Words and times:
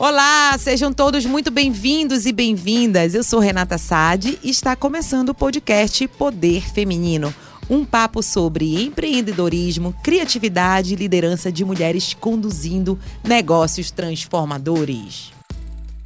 Olá, 0.00 0.56
sejam 0.56 0.92
todos 0.92 1.26
muito 1.26 1.50
bem-vindos 1.50 2.24
e 2.24 2.30
bem-vindas. 2.30 3.16
Eu 3.16 3.24
sou 3.24 3.40
Renata 3.40 3.76
Sade 3.76 4.38
e 4.44 4.48
está 4.48 4.76
começando 4.76 5.30
o 5.30 5.34
podcast 5.34 6.06
Poder 6.06 6.62
Feminino. 6.72 7.34
Um 7.68 7.84
papo 7.84 8.22
sobre 8.22 8.80
empreendedorismo, 8.80 9.92
criatividade 10.00 10.92
e 10.92 10.96
liderança 10.96 11.50
de 11.50 11.64
mulheres 11.64 12.14
conduzindo 12.14 12.96
negócios 13.24 13.90
transformadores. 13.90 15.32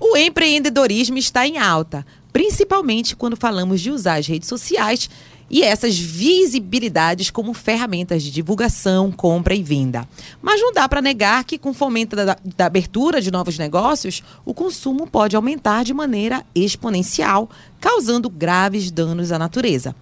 O 0.00 0.16
empreendedorismo 0.16 1.18
está 1.18 1.46
em 1.46 1.58
alta, 1.58 2.06
principalmente 2.32 3.16
quando 3.16 3.36
falamos 3.36 3.80
de 3.80 3.90
usar 3.90 4.18
as 4.18 4.26
redes 4.28 4.48
sociais 4.48 5.10
e 5.50 5.62
essas 5.62 5.98
visibilidades 5.98 7.30
como 7.30 7.52
ferramentas 7.52 8.22
de 8.22 8.30
divulgação, 8.30 9.10
compra 9.10 9.54
e 9.54 9.62
venda. 9.62 10.06
Mas 10.40 10.60
não 10.60 10.72
dá 10.72 10.88
para 10.88 11.02
negar 11.02 11.42
que, 11.44 11.58
com 11.58 11.70
o 11.70 11.74
fomento 11.74 12.14
da, 12.14 12.36
da, 12.56 12.66
abertura 12.66 13.20
de 13.20 13.30
novos 13.30 13.58
negócios, 13.58 14.22
o 14.44 14.54
consumo 14.54 15.06
pode 15.06 15.34
aumentar 15.34 15.84
de 15.84 15.94
maneira 15.94 16.44
exponencial, 16.54 17.48
causando 17.80 18.30
graves 18.30 18.90
danos 18.90 19.32
à 19.32 19.38
natureza. 19.38 19.96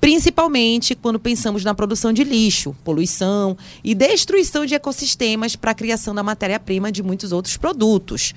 Principalmente 0.00 0.94
quando 0.94 1.20
pensamos 1.20 1.62
na 1.62 1.74
produção 1.74 2.10
de 2.10 2.24
lixo, 2.24 2.74
poluição 2.82 3.56
e 3.84 3.94
destruição 3.94 4.64
de 4.64 4.74
ecossistemas 4.74 5.56
para 5.56 5.72
a 5.72 5.74
criação 5.74 6.14
da 6.14 6.22
matéria-prima 6.22 6.90
de 6.90 7.02
muitos 7.02 7.32
outros 7.32 7.58
produtos. 7.58 8.34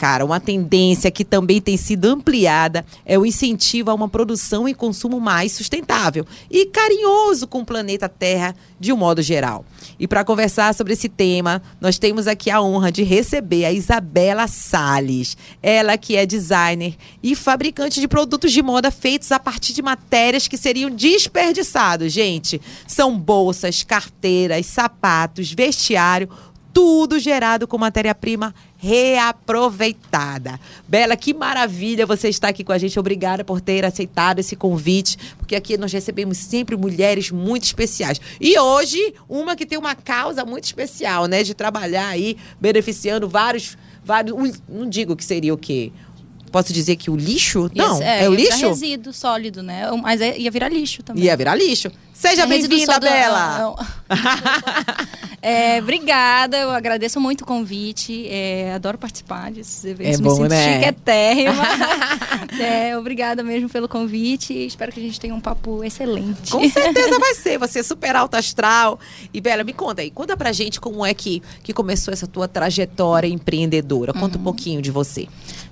Cara, 0.00 0.24
uma 0.24 0.40
tendência 0.40 1.10
que 1.10 1.26
também 1.26 1.60
tem 1.60 1.76
sido 1.76 2.06
ampliada 2.06 2.86
é 3.04 3.18
o 3.18 3.26
incentivo 3.26 3.90
a 3.90 3.94
uma 3.94 4.08
produção 4.08 4.66
e 4.66 4.72
consumo 4.72 5.20
mais 5.20 5.52
sustentável 5.52 6.24
e 6.50 6.64
carinhoso 6.64 7.46
com 7.46 7.60
o 7.60 7.66
planeta 7.66 8.08
Terra 8.08 8.56
de 8.78 8.94
um 8.94 8.96
modo 8.96 9.20
geral. 9.20 9.62
E 9.98 10.08
para 10.08 10.24
conversar 10.24 10.72
sobre 10.72 10.94
esse 10.94 11.06
tema, 11.06 11.60
nós 11.78 11.98
temos 11.98 12.26
aqui 12.26 12.50
a 12.50 12.62
honra 12.62 12.90
de 12.90 13.02
receber 13.02 13.66
a 13.66 13.72
Isabela 13.72 14.48
Sales. 14.48 15.36
Ela 15.62 15.98
que 15.98 16.16
é 16.16 16.24
designer 16.24 16.96
e 17.22 17.34
fabricante 17.34 18.00
de 18.00 18.08
produtos 18.08 18.52
de 18.52 18.62
moda 18.62 18.90
feitos 18.90 19.30
a 19.30 19.38
partir 19.38 19.74
de 19.74 19.82
matérias 19.82 20.48
que 20.48 20.56
seriam 20.56 20.88
desperdiçados, 20.88 22.10
gente. 22.10 22.58
São 22.86 23.18
bolsas, 23.18 23.82
carteiras, 23.82 24.64
sapatos, 24.64 25.52
vestiário, 25.52 26.26
tudo 26.72 27.18
gerado 27.18 27.66
com 27.66 27.76
matéria-prima 27.76 28.54
reaproveitada. 28.80 30.58
Bela, 30.88 31.14
que 31.14 31.34
maravilha 31.34 32.06
você 32.06 32.28
estar 32.28 32.48
aqui 32.48 32.64
com 32.64 32.72
a 32.72 32.78
gente. 32.78 32.98
Obrigada 32.98 33.44
por 33.44 33.60
ter 33.60 33.84
aceitado 33.84 34.38
esse 34.38 34.56
convite, 34.56 35.18
porque 35.38 35.54
aqui 35.54 35.76
nós 35.76 35.92
recebemos 35.92 36.38
sempre 36.38 36.76
mulheres 36.76 37.30
muito 37.30 37.64
especiais. 37.64 38.20
E 38.40 38.58
hoje, 38.58 39.14
uma 39.28 39.54
que 39.54 39.66
tem 39.66 39.78
uma 39.78 39.94
causa 39.94 40.44
muito 40.44 40.64
especial, 40.64 41.26
né, 41.26 41.42
de 41.42 41.54
trabalhar 41.54 42.08
aí 42.08 42.36
beneficiando 42.58 43.28
vários 43.28 43.76
vários, 44.02 44.34
não 44.66 44.88
digo 44.88 45.14
que 45.14 45.24
seria 45.24 45.52
o 45.52 45.58
quê? 45.58 45.92
Posso 46.50 46.72
dizer 46.72 46.96
que 46.96 47.10
o 47.10 47.16
lixo? 47.16 47.70
Não, 47.74 48.02
é, 48.02 48.24
é 48.24 48.28
o 48.28 48.34
lixo? 48.34 48.66
resíduo 48.66 49.12
sólido, 49.12 49.62
né? 49.62 49.88
Mas 50.02 50.20
é, 50.20 50.36
ia 50.36 50.50
virar 50.50 50.68
lixo 50.68 51.02
também. 51.02 51.24
Ia 51.24 51.36
virar 51.36 51.54
lixo. 51.54 51.92
Seja 52.20 52.44
bem-vinda, 52.44 53.00
Bela! 53.00 53.74
é, 55.40 55.78
obrigada, 55.78 56.58
eu 56.58 56.70
agradeço 56.70 57.18
muito 57.18 57.40
o 57.40 57.46
convite. 57.46 58.28
É, 58.28 58.74
adoro 58.74 58.98
participar 58.98 59.50
desses 59.50 59.82
eventos. 59.86 60.20
É 60.20 60.22
bom, 60.22 60.30
Me 60.32 60.36
sinto 60.36 60.48
né? 60.50 60.74
chiquetérrima. 60.74 61.64
é, 62.60 62.98
obrigada 62.98 63.42
mesmo 63.42 63.70
pelo 63.70 63.88
convite. 63.88 64.52
Espero 64.52 64.92
que 64.92 65.00
a 65.00 65.02
gente 65.02 65.18
tenha 65.18 65.34
um 65.34 65.40
papo 65.40 65.82
excelente. 65.82 66.50
Com 66.50 66.68
certeza 66.68 67.18
vai 67.18 67.32
ser. 67.40 67.58
Você 67.58 67.78
é 67.78 67.82
super 67.82 68.14
alto 68.14 68.34
astral. 68.34 69.00
E, 69.32 69.40
Bela, 69.40 69.64
me 69.64 69.72
conta 69.72 70.02
aí. 70.02 70.10
Conta 70.10 70.36
pra 70.36 70.52
gente 70.52 70.78
como 70.78 71.06
é 71.06 71.14
que, 71.14 71.42
que 71.62 71.72
começou 71.72 72.12
essa 72.12 72.26
tua 72.26 72.46
trajetória 72.46 73.28
empreendedora. 73.28 74.12
Conta 74.12 74.36
uhum. 74.36 74.42
um 74.42 74.44
pouquinho 74.44 74.82
de 74.82 74.90
você. 74.90 75.26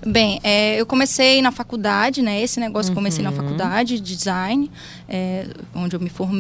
Bem, 0.07 0.41
é, 0.43 0.81
eu 0.81 0.87
comecei 0.87 1.43
na 1.43 1.51
faculdade, 1.51 2.23
né? 2.23 2.41
Esse 2.41 2.61
negócio 2.61 2.91
uhum. 2.91 2.95
comecei 2.95 3.23
na 3.23 3.33
faculdade 3.33 4.01
de 4.01 4.17
design, 4.17 4.71
é, 5.09 5.47
onde 5.75 5.97
eu 5.97 6.01
me 6.01 6.09
formei. 6.09 6.38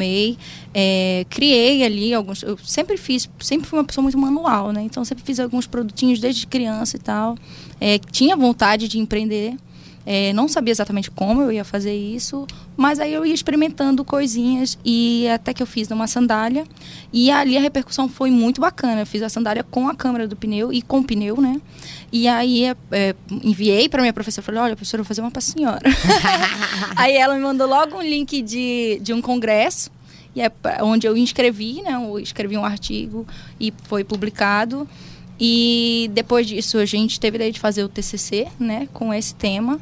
É, 0.74 1.24
criei 1.28 1.84
ali 1.84 2.14
alguns. 2.14 2.42
Eu 2.42 2.58
sempre 2.58 2.96
fiz, 2.96 3.28
sempre 3.40 3.68
fui 3.68 3.78
uma 3.78 3.84
pessoa 3.84 4.02
muito 4.02 4.18
manual, 4.18 4.72
né? 4.72 4.82
Então 4.82 5.04
sempre 5.04 5.24
fiz 5.24 5.40
alguns 5.40 5.66
produtinhos 5.66 6.20
desde 6.20 6.46
criança 6.46 6.96
e 6.96 7.00
tal. 7.00 7.36
É, 7.80 7.98
tinha 7.98 8.36
vontade 8.36 8.88
de 8.88 8.98
empreender. 8.98 9.56
É, 10.10 10.32
não 10.32 10.48
sabia 10.48 10.72
exatamente 10.72 11.10
como 11.10 11.42
eu 11.42 11.52
ia 11.52 11.64
fazer 11.64 11.94
isso, 11.94 12.46
mas 12.74 12.98
aí 12.98 13.12
eu 13.12 13.26
ia 13.26 13.34
experimentando 13.34 14.02
coisinhas 14.02 14.78
e 14.82 15.28
até 15.28 15.52
que 15.52 15.62
eu 15.62 15.66
fiz 15.66 15.86
numa 15.86 16.06
sandália. 16.06 16.64
E 17.12 17.30
ali 17.30 17.58
a 17.58 17.60
repercussão 17.60 18.08
foi 18.08 18.30
muito 18.30 18.58
bacana. 18.58 19.02
Eu 19.02 19.06
fiz 19.06 19.22
a 19.22 19.28
sandália 19.28 19.62
com 19.62 19.86
a 19.86 19.94
câmera 19.94 20.26
do 20.26 20.34
pneu 20.34 20.72
e 20.72 20.80
com 20.80 21.00
o 21.00 21.04
pneu, 21.04 21.38
né? 21.38 21.60
E 22.10 22.26
aí 22.26 22.64
é, 22.64 22.74
é 22.90 23.14
enviei 23.30 23.86
para 23.86 24.00
minha 24.00 24.14
professora, 24.14 24.42
falei, 24.42 24.62
olha, 24.62 24.76
professora, 24.76 25.02
eu 25.02 25.04
vou 25.04 25.08
fazer 25.08 25.20
uma 25.20 25.30
para 25.30 25.40
a 25.40 25.42
senhora. 25.42 25.82
aí 26.96 27.14
ela 27.14 27.34
me 27.34 27.42
mandou 27.42 27.68
logo 27.68 27.98
um 27.98 28.02
link 28.02 28.40
de, 28.40 28.98
de 29.02 29.12
um 29.12 29.20
congresso 29.20 29.90
e 30.34 30.40
é 30.40 30.50
onde 30.82 31.06
eu 31.06 31.18
inscrevi, 31.18 31.82
né? 31.82 31.96
Eu 31.96 32.18
escrevi 32.18 32.56
um 32.56 32.64
artigo 32.64 33.26
e 33.60 33.74
foi 33.84 34.04
publicado. 34.04 34.88
E 35.40 36.10
depois 36.12 36.46
disso 36.46 36.78
a 36.78 36.84
gente 36.84 37.20
teve 37.20 37.36
a 37.36 37.38
ideia 37.38 37.52
de 37.52 37.60
fazer 37.60 37.84
o 37.84 37.88
TCC, 37.88 38.48
né, 38.58 38.88
com 38.92 39.12
esse 39.14 39.34
tema. 39.34 39.78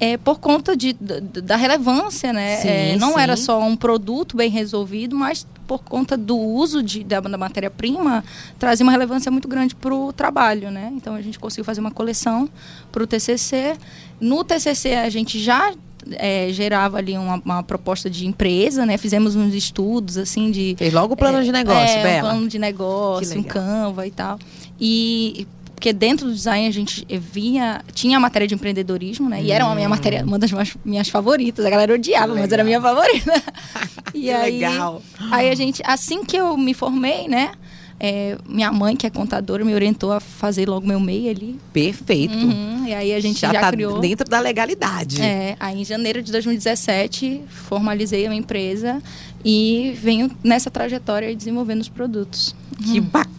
É, 0.00 0.16
por 0.16 0.40
conta 0.40 0.76
de, 0.76 0.94
da, 0.94 1.54
relevância, 1.54 2.32
né? 2.32 2.56
Sim, 2.56 2.68
é, 2.68 2.96
não 2.96 3.12
sim. 3.12 3.20
era 3.20 3.36
só 3.36 3.62
um 3.62 3.76
produto 3.76 4.36
bem 4.36 4.50
resolvido, 4.50 5.14
mas 5.14 5.46
por 5.64 5.78
conta 5.84 6.16
do 6.16 6.36
uso 6.36 6.82
de, 6.82 7.04
da, 7.04 7.20
da 7.20 7.38
matéria-prima, 7.38 8.24
trazia 8.58 8.82
uma 8.82 8.90
relevância 8.90 9.30
muito 9.30 9.46
grande 9.46 9.76
para 9.76 9.94
o 9.94 10.12
trabalho, 10.12 10.72
né? 10.72 10.92
Então 10.96 11.14
a 11.14 11.22
gente 11.22 11.38
conseguiu 11.38 11.64
fazer 11.64 11.80
uma 11.80 11.92
coleção 11.92 12.48
para 12.90 13.04
o 13.04 13.06
TCC. 13.06 13.76
No 14.20 14.42
TCC 14.42 14.94
a 14.94 15.08
gente 15.08 15.38
já 15.38 15.72
é, 16.12 16.48
gerava 16.50 16.98
ali 16.98 17.16
uma, 17.16 17.40
uma, 17.44 17.62
proposta 17.62 18.10
de 18.10 18.26
empresa, 18.26 18.84
né? 18.84 18.98
Fizemos 18.98 19.36
uns 19.36 19.54
estudos 19.54 20.18
assim 20.18 20.50
de. 20.50 20.74
Fez 20.76 20.92
logo 20.92 21.14
o 21.14 21.16
plano 21.16 21.38
é, 21.38 21.42
de 21.42 21.52
negócio, 21.52 21.98
é, 21.98 22.02
Bela. 22.02 22.28
Um 22.28 22.32
plano 22.32 22.48
de 22.48 22.58
negócio, 22.58 23.38
um 23.38 23.42
Canva 23.42 24.06
e 24.06 24.10
tal. 24.10 24.38
E 24.84 25.46
porque 25.76 25.92
dentro 25.92 26.26
do 26.26 26.32
design 26.32 26.68
a 26.68 26.70
gente 26.70 27.04
via 27.18 27.80
tinha 27.92 28.16
a 28.16 28.20
matéria 28.20 28.46
de 28.46 28.54
empreendedorismo, 28.54 29.28
né? 29.28 29.38
Hum. 29.38 29.44
E 29.44 29.50
era 29.50 29.64
uma 29.64 29.74
minha 29.74 29.88
matéria, 29.88 30.24
uma 30.24 30.38
das 30.38 30.52
minhas, 30.52 30.76
minhas 30.84 31.08
favoritas. 31.08 31.64
A 31.64 31.70
galera 31.70 31.94
odiava, 31.94 32.34
mas 32.34 32.52
era 32.52 32.62
a 32.62 32.64
minha 32.64 32.80
favorita. 32.80 33.42
e 34.14 34.30
aí, 34.30 34.52
legal. 34.60 35.02
Aí 35.30 35.50
a 35.50 35.54
gente, 35.56 35.82
assim 35.84 36.24
que 36.24 36.36
eu 36.36 36.56
me 36.56 36.72
formei, 36.72 37.26
né? 37.26 37.50
É, 37.98 38.36
minha 38.48 38.70
mãe, 38.70 38.94
que 38.96 39.08
é 39.08 39.10
contadora, 39.10 39.64
me 39.64 39.74
orientou 39.74 40.12
a 40.12 40.20
fazer 40.20 40.68
logo 40.68 40.86
meu 40.86 41.00
MEI 41.00 41.28
ali. 41.28 41.60
Perfeito. 41.72 42.34
Uhum, 42.34 42.84
e 42.86 42.94
aí 42.94 43.12
a 43.12 43.20
gente 43.20 43.40
já, 43.40 43.52
já 43.52 43.60
tá 43.60 43.70
criou. 43.72 44.00
dentro 44.00 44.28
da 44.28 44.38
legalidade. 44.38 45.20
É, 45.20 45.56
aí 45.58 45.80
em 45.80 45.84
janeiro 45.84 46.22
de 46.22 46.30
2017 46.30 47.42
formalizei 47.48 48.26
a 48.26 48.28
minha 48.28 48.40
empresa 48.40 49.02
e 49.44 49.96
venho 50.00 50.30
nessa 50.44 50.70
trajetória 50.70 51.34
desenvolvendo 51.34 51.80
os 51.80 51.88
produtos. 51.88 52.54
Que 52.84 52.98
uhum. 52.98 53.06
bacana, 53.06 53.31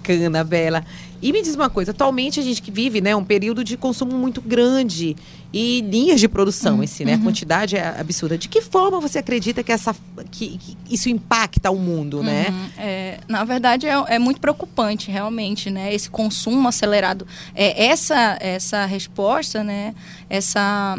Bela. 0.45 0.85
E 1.21 1.31
me 1.31 1.41
diz 1.41 1.55
uma 1.55 1.69
coisa, 1.69 1.91
atualmente 1.91 2.39
a 2.39 2.43
gente 2.43 2.61
que 2.61 2.69
vive, 2.69 2.99
né, 2.99 3.15
um 3.15 3.23
período 3.23 3.63
de 3.63 3.77
consumo 3.77 4.17
muito 4.17 4.41
grande 4.41 5.15
e 5.53 5.79
linhas 5.81 6.19
de 6.19 6.27
produção, 6.27 6.77
uhum. 6.77 6.83
esse, 6.83 7.05
né, 7.05 7.13
a 7.13 7.15
uhum. 7.15 7.23
quantidade 7.23 7.77
é 7.77 7.95
absurda. 7.97 8.37
De 8.37 8.49
que 8.49 8.59
forma 8.61 8.99
você 8.99 9.19
acredita 9.19 9.63
que 9.63 9.71
essa 9.71 9.95
que, 10.29 10.57
que 10.57 10.77
isso 10.89 11.07
impacta 11.07 11.71
o 11.71 11.77
mundo, 11.77 12.21
né? 12.21 12.47
uhum. 12.49 12.55
né? 12.55 12.71
É, 12.77 13.19
na 13.29 13.45
verdade 13.45 13.87
é, 13.87 13.93
é, 14.07 14.19
muito 14.19 14.41
preocupante, 14.41 15.09
realmente, 15.09 15.69
né, 15.69 15.93
esse 15.93 16.09
consumo 16.09 16.67
acelerado. 16.67 17.25
É 17.55 17.85
essa 17.85 18.37
essa 18.41 18.85
resposta, 18.85 19.63
né, 19.63 19.95
essa 20.29 20.97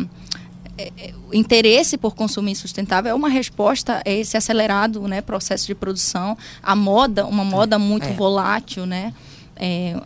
interesse 1.32 1.96
por 1.96 2.14
consumir 2.14 2.54
sustentável 2.54 3.10
é 3.10 3.14
uma 3.14 3.28
resposta 3.28 4.02
a 4.04 4.10
esse 4.10 4.36
acelerado 4.36 5.06
né, 5.06 5.20
processo 5.20 5.66
de 5.66 5.74
produção. 5.74 6.36
A 6.62 6.74
moda, 6.74 7.26
uma 7.26 7.44
moda 7.44 7.78
muito 7.78 8.08
é. 8.08 8.12
volátil, 8.12 8.86
né? 8.86 9.12
É, 9.56 9.96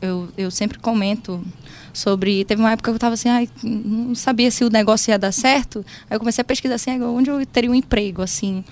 eu, 0.00 0.28
eu 0.36 0.50
sempre 0.50 0.78
comento 0.78 1.44
sobre. 1.92 2.44
Teve 2.44 2.62
uma 2.62 2.72
época 2.72 2.90
que 2.90 2.94
eu 2.94 2.96
estava 2.96 3.14
assim, 3.14 3.28
ai, 3.28 3.48
não 3.62 4.14
sabia 4.14 4.50
se 4.50 4.64
o 4.64 4.70
negócio 4.70 5.10
ia 5.10 5.18
dar 5.18 5.32
certo. 5.32 5.84
Aí 6.08 6.16
eu 6.16 6.18
comecei 6.18 6.42
a 6.42 6.44
pesquisar 6.44 6.76
assim, 6.76 7.00
onde 7.02 7.30
eu 7.30 7.44
teria 7.44 7.70
um 7.70 7.74
emprego, 7.74 8.22
assim. 8.22 8.64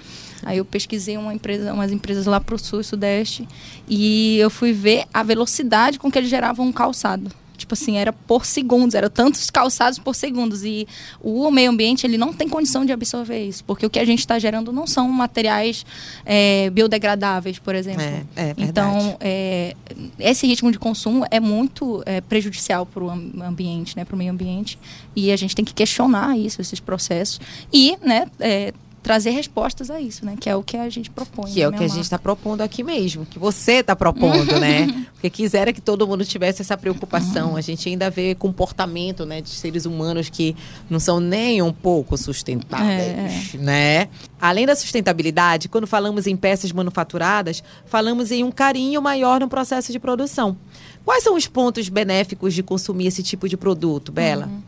Aí 0.42 0.58
eu 0.58 0.64
pesquisei 0.64 1.16
uma 1.16 1.34
empresa, 1.34 1.72
umas 1.72 1.90
empresas 1.90 2.26
lá 2.26 2.40
para 2.40 2.54
o 2.54 2.58
sul 2.58 2.80
e 2.80 2.84
sudeste 2.84 3.48
e 3.88 4.36
eu 4.38 4.50
fui 4.50 4.72
ver 4.72 5.06
a 5.12 5.22
velocidade 5.22 5.98
com 5.98 6.10
que 6.10 6.18
eles 6.18 6.30
geravam 6.30 6.66
um 6.66 6.72
calçado. 6.72 7.30
Tipo 7.66 7.74
assim, 7.74 7.96
era 7.96 8.12
por 8.12 8.46
segundos, 8.46 8.94
eram 8.94 9.10
tantos 9.10 9.50
calçados 9.50 9.98
por 9.98 10.14
segundos. 10.14 10.64
E 10.64 10.86
o 11.20 11.50
meio 11.50 11.70
ambiente, 11.70 12.06
ele 12.06 12.16
não 12.16 12.32
tem 12.32 12.48
condição 12.48 12.84
de 12.84 12.92
absorver 12.92 13.44
isso, 13.44 13.64
porque 13.64 13.84
o 13.84 13.90
que 13.90 13.98
a 13.98 14.04
gente 14.04 14.20
está 14.20 14.38
gerando 14.38 14.72
não 14.72 14.86
são 14.86 15.08
materiais 15.08 15.84
é, 16.24 16.70
biodegradáveis, 16.70 17.58
por 17.58 17.74
exemplo. 17.74 18.02
É, 18.02 18.24
é 18.36 18.54
então, 18.56 19.16
é, 19.20 19.74
esse 20.18 20.46
ritmo 20.46 20.70
de 20.70 20.78
consumo 20.78 21.26
é 21.30 21.40
muito 21.40 22.02
é, 22.06 22.20
prejudicial 22.20 22.86
para 22.86 23.02
o 23.02 23.10
ambiente, 23.10 23.96
né, 23.96 24.04
para 24.04 24.14
o 24.14 24.18
meio 24.18 24.30
ambiente. 24.32 24.78
E 25.14 25.32
a 25.32 25.36
gente 25.36 25.56
tem 25.56 25.64
que 25.64 25.74
questionar 25.74 26.38
isso, 26.38 26.60
esses 26.60 26.78
processos. 26.78 27.40
E, 27.72 27.96
né, 28.02 28.26
é, 28.38 28.72
trazer 29.06 29.30
respostas 29.30 29.88
a 29.88 30.00
isso, 30.00 30.26
né? 30.26 30.34
Que 30.38 30.50
é 30.50 30.56
o 30.56 30.64
que 30.64 30.76
a 30.76 30.90
gente 30.90 31.08
propõe. 31.12 31.52
Que 31.52 31.62
é 31.62 31.68
o 31.68 31.72
que 31.72 31.84
a 31.84 31.88
gente 31.88 32.02
está 32.02 32.18
propondo 32.18 32.60
aqui 32.60 32.82
mesmo, 32.82 33.24
que 33.24 33.38
você 33.38 33.74
está 33.74 33.94
propondo, 33.94 34.58
né? 34.58 35.06
Porque 35.14 35.30
quisera 35.30 35.72
que 35.72 35.80
todo 35.80 36.08
mundo 36.08 36.24
tivesse 36.24 36.60
essa 36.60 36.76
preocupação. 36.76 37.54
A 37.54 37.60
gente 37.60 37.88
ainda 37.88 38.10
vê 38.10 38.34
comportamento, 38.34 39.24
né, 39.24 39.40
de 39.40 39.50
seres 39.50 39.86
humanos 39.86 40.28
que 40.28 40.56
não 40.90 40.98
são 40.98 41.20
nem 41.20 41.62
um 41.62 41.72
pouco 41.72 42.16
sustentáveis, 42.16 43.54
é. 43.54 43.58
né? 43.58 44.08
Além 44.40 44.66
da 44.66 44.74
sustentabilidade, 44.74 45.68
quando 45.68 45.86
falamos 45.86 46.26
em 46.26 46.36
peças 46.36 46.72
manufaturadas, 46.72 47.62
falamos 47.86 48.32
em 48.32 48.42
um 48.42 48.50
carinho 48.50 49.00
maior 49.00 49.38
no 49.38 49.46
processo 49.46 49.92
de 49.92 50.00
produção. 50.00 50.56
Quais 51.04 51.22
são 51.22 51.36
os 51.36 51.46
pontos 51.46 51.88
benéficos 51.88 52.52
de 52.52 52.64
consumir 52.64 53.06
esse 53.06 53.22
tipo 53.22 53.48
de 53.48 53.56
produto, 53.56 54.10
Bela? 54.10 54.46
Uhum. 54.46 54.62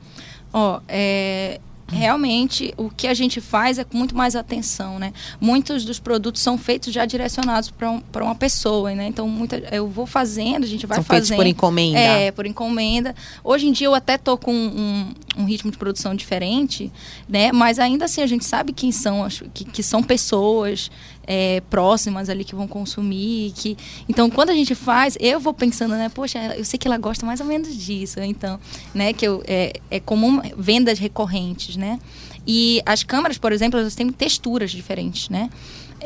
Ó, 0.53 0.77
oh, 0.77 0.83
é, 0.87 1.61
realmente 1.91 2.73
o 2.77 2.91
que 2.91 3.07
a 3.07 3.15
gente 3.15 3.41
faz 3.41 3.79
é 3.79 3.85
com 3.85 3.97
muito 3.97 4.15
mais 4.15 4.37
atenção, 4.37 4.99
né? 4.99 5.13
Muitos 5.41 5.85
dos 5.85 5.99
produtos 5.99 6.43
são 6.43 6.59
feitos 6.59 6.93
já 6.93 7.07
direcionados 7.07 7.71
para 7.71 7.91
um, 7.91 8.03
uma 8.15 8.35
pessoa, 8.35 8.95
né? 8.95 9.07
Então, 9.07 9.29
muita, 9.29 9.57
eu 9.71 9.89
vou 9.89 10.07
fazendo, 10.07 10.65
a 10.65 10.67
gente 10.67 10.87
vai 10.87 10.97
são 10.97 11.05
fazendo. 11.05 11.29
Feitos 11.29 11.37
por 11.37 11.47
encomenda. 11.47 11.99
É, 11.99 12.31
por 12.31 12.47
encomenda. 12.47 13.15
Hoje 13.43 13.67
em 13.67 13.73
dia 13.73 13.87
eu 13.87 13.95
até 13.95 14.19
tô 14.19 14.37
com 14.37 14.53
um, 14.53 15.13
um 15.39 15.45
ritmo 15.45 15.71
de 15.71 15.79
produção 15.79 16.15
diferente, 16.15 16.93
né? 17.29 17.53
Mas 17.53 17.79
ainda 17.79 18.07
assim 18.07 18.21
a 18.21 18.27
gente 18.27 18.45
sabe 18.45 18.73
quem 18.73 18.91
são, 18.91 19.27
que, 19.55 19.65
que 19.65 19.83
são 19.83 20.03
pessoas 20.03 20.91
é, 21.25 21.61
próximas 21.71 22.29
ali 22.29 22.45
que 22.45 22.55
vão 22.55 22.67
consumir. 22.67 23.53
Que... 23.55 23.77
Então, 24.09 24.29
quando 24.29 24.51
a 24.51 24.55
gente 24.55 24.75
faz, 24.75 25.17
eu 25.21 25.39
vou 25.39 25.55
pensando, 25.55 25.95
né? 25.95 26.09
Poxa, 26.09 26.39
eu 26.57 26.65
sei 26.65 26.79
que 26.79 26.89
ela 26.89 26.99
gosta 26.99 27.25
mais 27.25 27.41
ou 27.41 27.47
menos 27.47 27.75
disso. 27.77 28.19
Então, 28.21 28.59
né? 28.93 29.13
Que 29.13 29.29
eu, 29.29 29.43
é, 29.47 29.75
é 29.91 30.01
comum 30.01 30.41
vendas 30.57 30.99
recorrentes, 30.99 31.77
né? 31.77 32.01
E 32.47 32.81
as 32.87 33.03
câmeras, 33.03 33.37
por 33.37 33.53
exemplo, 33.53 33.79
elas 33.79 33.95
têm 33.95 34.11
texturas 34.11 34.71
diferentes, 34.71 35.29
né? 35.29 35.51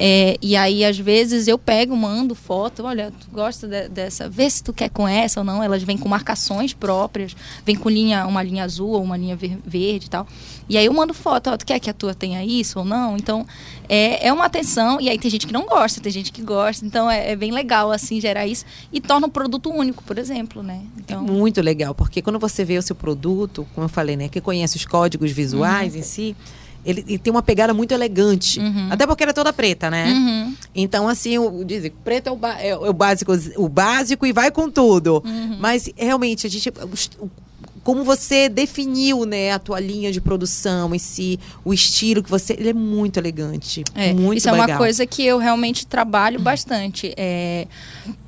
É, 0.04 0.36
e 0.42 0.56
aí, 0.56 0.84
às 0.84 0.98
vezes, 0.98 1.46
eu 1.46 1.56
pego, 1.56 1.96
mando 1.96 2.34
foto, 2.34 2.82
olha, 2.82 3.12
tu 3.12 3.28
gosta 3.30 3.68
de, 3.68 3.88
dessa, 3.88 4.28
vê 4.28 4.50
se 4.50 4.60
tu 4.60 4.72
quer 4.72 4.90
com 4.90 5.06
essa 5.06 5.38
ou 5.38 5.44
não. 5.44 5.62
Elas 5.62 5.84
vêm 5.84 5.96
com 5.96 6.08
marcações 6.08 6.72
próprias, 6.74 7.36
vem 7.64 7.76
com 7.76 7.88
linha, 7.88 8.26
uma 8.26 8.42
linha 8.42 8.64
azul 8.64 8.88
ou 8.88 9.02
uma 9.04 9.16
linha 9.16 9.36
ver, 9.36 9.56
verde 9.64 10.06
e 10.06 10.10
tal. 10.10 10.26
E 10.68 10.76
aí 10.76 10.86
eu 10.86 10.92
mando 10.92 11.14
foto, 11.14 11.50
ó, 11.50 11.56
tu 11.56 11.64
quer 11.64 11.78
que 11.78 11.88
a 11.88 11.92
tua 11.92 12.16
tenha 12.16 12.44
isso 12.44 12.80
ou 12.80 12.84
não? 12.84 13.16
Então, 13.16 13.46
é, 13.88 14.26
é 14.26 14.32
uma 14.32 14.46
atenção, 14.46 15.00
e 15.00 15.08
aí 15.08 15.16
tem 15.16 15.30
gente 15.30 15.46
que 15.46 15.52
não 15.52 15.66
gosta, 15.66 16.00
tem 16.00 16.10
gente 16.10 16.32
que 16.32 16.42
gosta. 16.42 16.84
Então, 16.84 17.08
é, 17.08 17.30
é 17.30 17.36
bem 17.36 17.52
legal, 17.52 17.92
assim, 17.92 18.20
gerar 18.20 18.44
isso. 18.44 18.64
E 18.92 19.00
torna 19.00 19.28
um 19.28 19.30
produto 19.30 19.70
único, 19.70 20.02
por 20.02 20.18
exemplo, 20.18 20.64
né? 20.64 20.82
Então... 20.98 21.24
É 21.24 21.30
muito 21.30 21.60
legal, 21.60 21.94
porque 21.94 22.20
quando 22.20 22.40
você 22.40 22.64
vê 22.64 22.76
o 22.76 22.82
seu 22.82 22.96
produto, 22.96 23.64
como 23.72 23.84
eu 23.84 23.88
falei, 23.88 24.16
né? 24.16 24.28
Que 24.28 24.40
conhece 24.40 24.76
os 24.76 24.84
códigos 24.84 25.30
visuais 25.30 25.92
uhum. 25.92 26.00
em 26.00 26.02
si 26.02 26.36
ele, 26.84 27.04
ele, 27.06 27.18
tem 27.18 27.30
uma 27.30 27.42
pegada 27.42 27.72
muito 27.72 27.92
elegante. 27.92 28.58
Uhum. 28.58 28.88
Até 28.90 29.06
porque 29.06 29.22
ela 29.22 29.30
é 29.30 29.34
toda 29.34 29.52
preta, 29.52 29.90
né? 29.90 30.12
Uhum. 30.12 30.56
Então, 30.74 31.08
assim, 31.08 31.38
o, 31.38 31.64
dizem, 31.64 31.92
preto 32.04 32.28
é 32.28 32.32
o, 32.32 32.38
é 32.58 32.90
o, 32.90 32.92
básico, 32.92 33.32
o 33.56 33.68
básico 33.68 34.26
e 34.26 34.32
vai 34.32 34.50
com 34.50 34.70
tudo. 34.70 35.22
Uhum. 35.24 35.58
Mas 35.60 35.88
realmente, 35.96 36.46
a 36.46 36.50
gente. 36.50 36.72
Como 37.84 38.04
você 38.04 38.48
definiu, 38.48 39.24
né, 39.24 39.50
a 39.50 39.58
tua 39.58 39.80
linha 39.80 40.12
de 40.12 40.20
produção, 40.20 40.94
esse 40.94 41.38
o 41.64 41.74
estilo 41.74 42.22
que 42.22 42.30
você, 42.30 42.52
ele 42.52 42.68
é 42.68 42.72
muito 42.72 43.16
elegante, 43.16 43.82
é, 43.92 44.12
muito 44.14 44.38
Isso 44.38 44.48
legal. 44.48 44.68
é 44.68 44.70
uma 44.70 44.78
coisa 44.78 45.04
que 45.04 45.24
eu 45.24 45.36
realmente 45.36 45.84
trabalho 45.84 46.38
bastante. 46.38 47.12
É, 47.16 47.66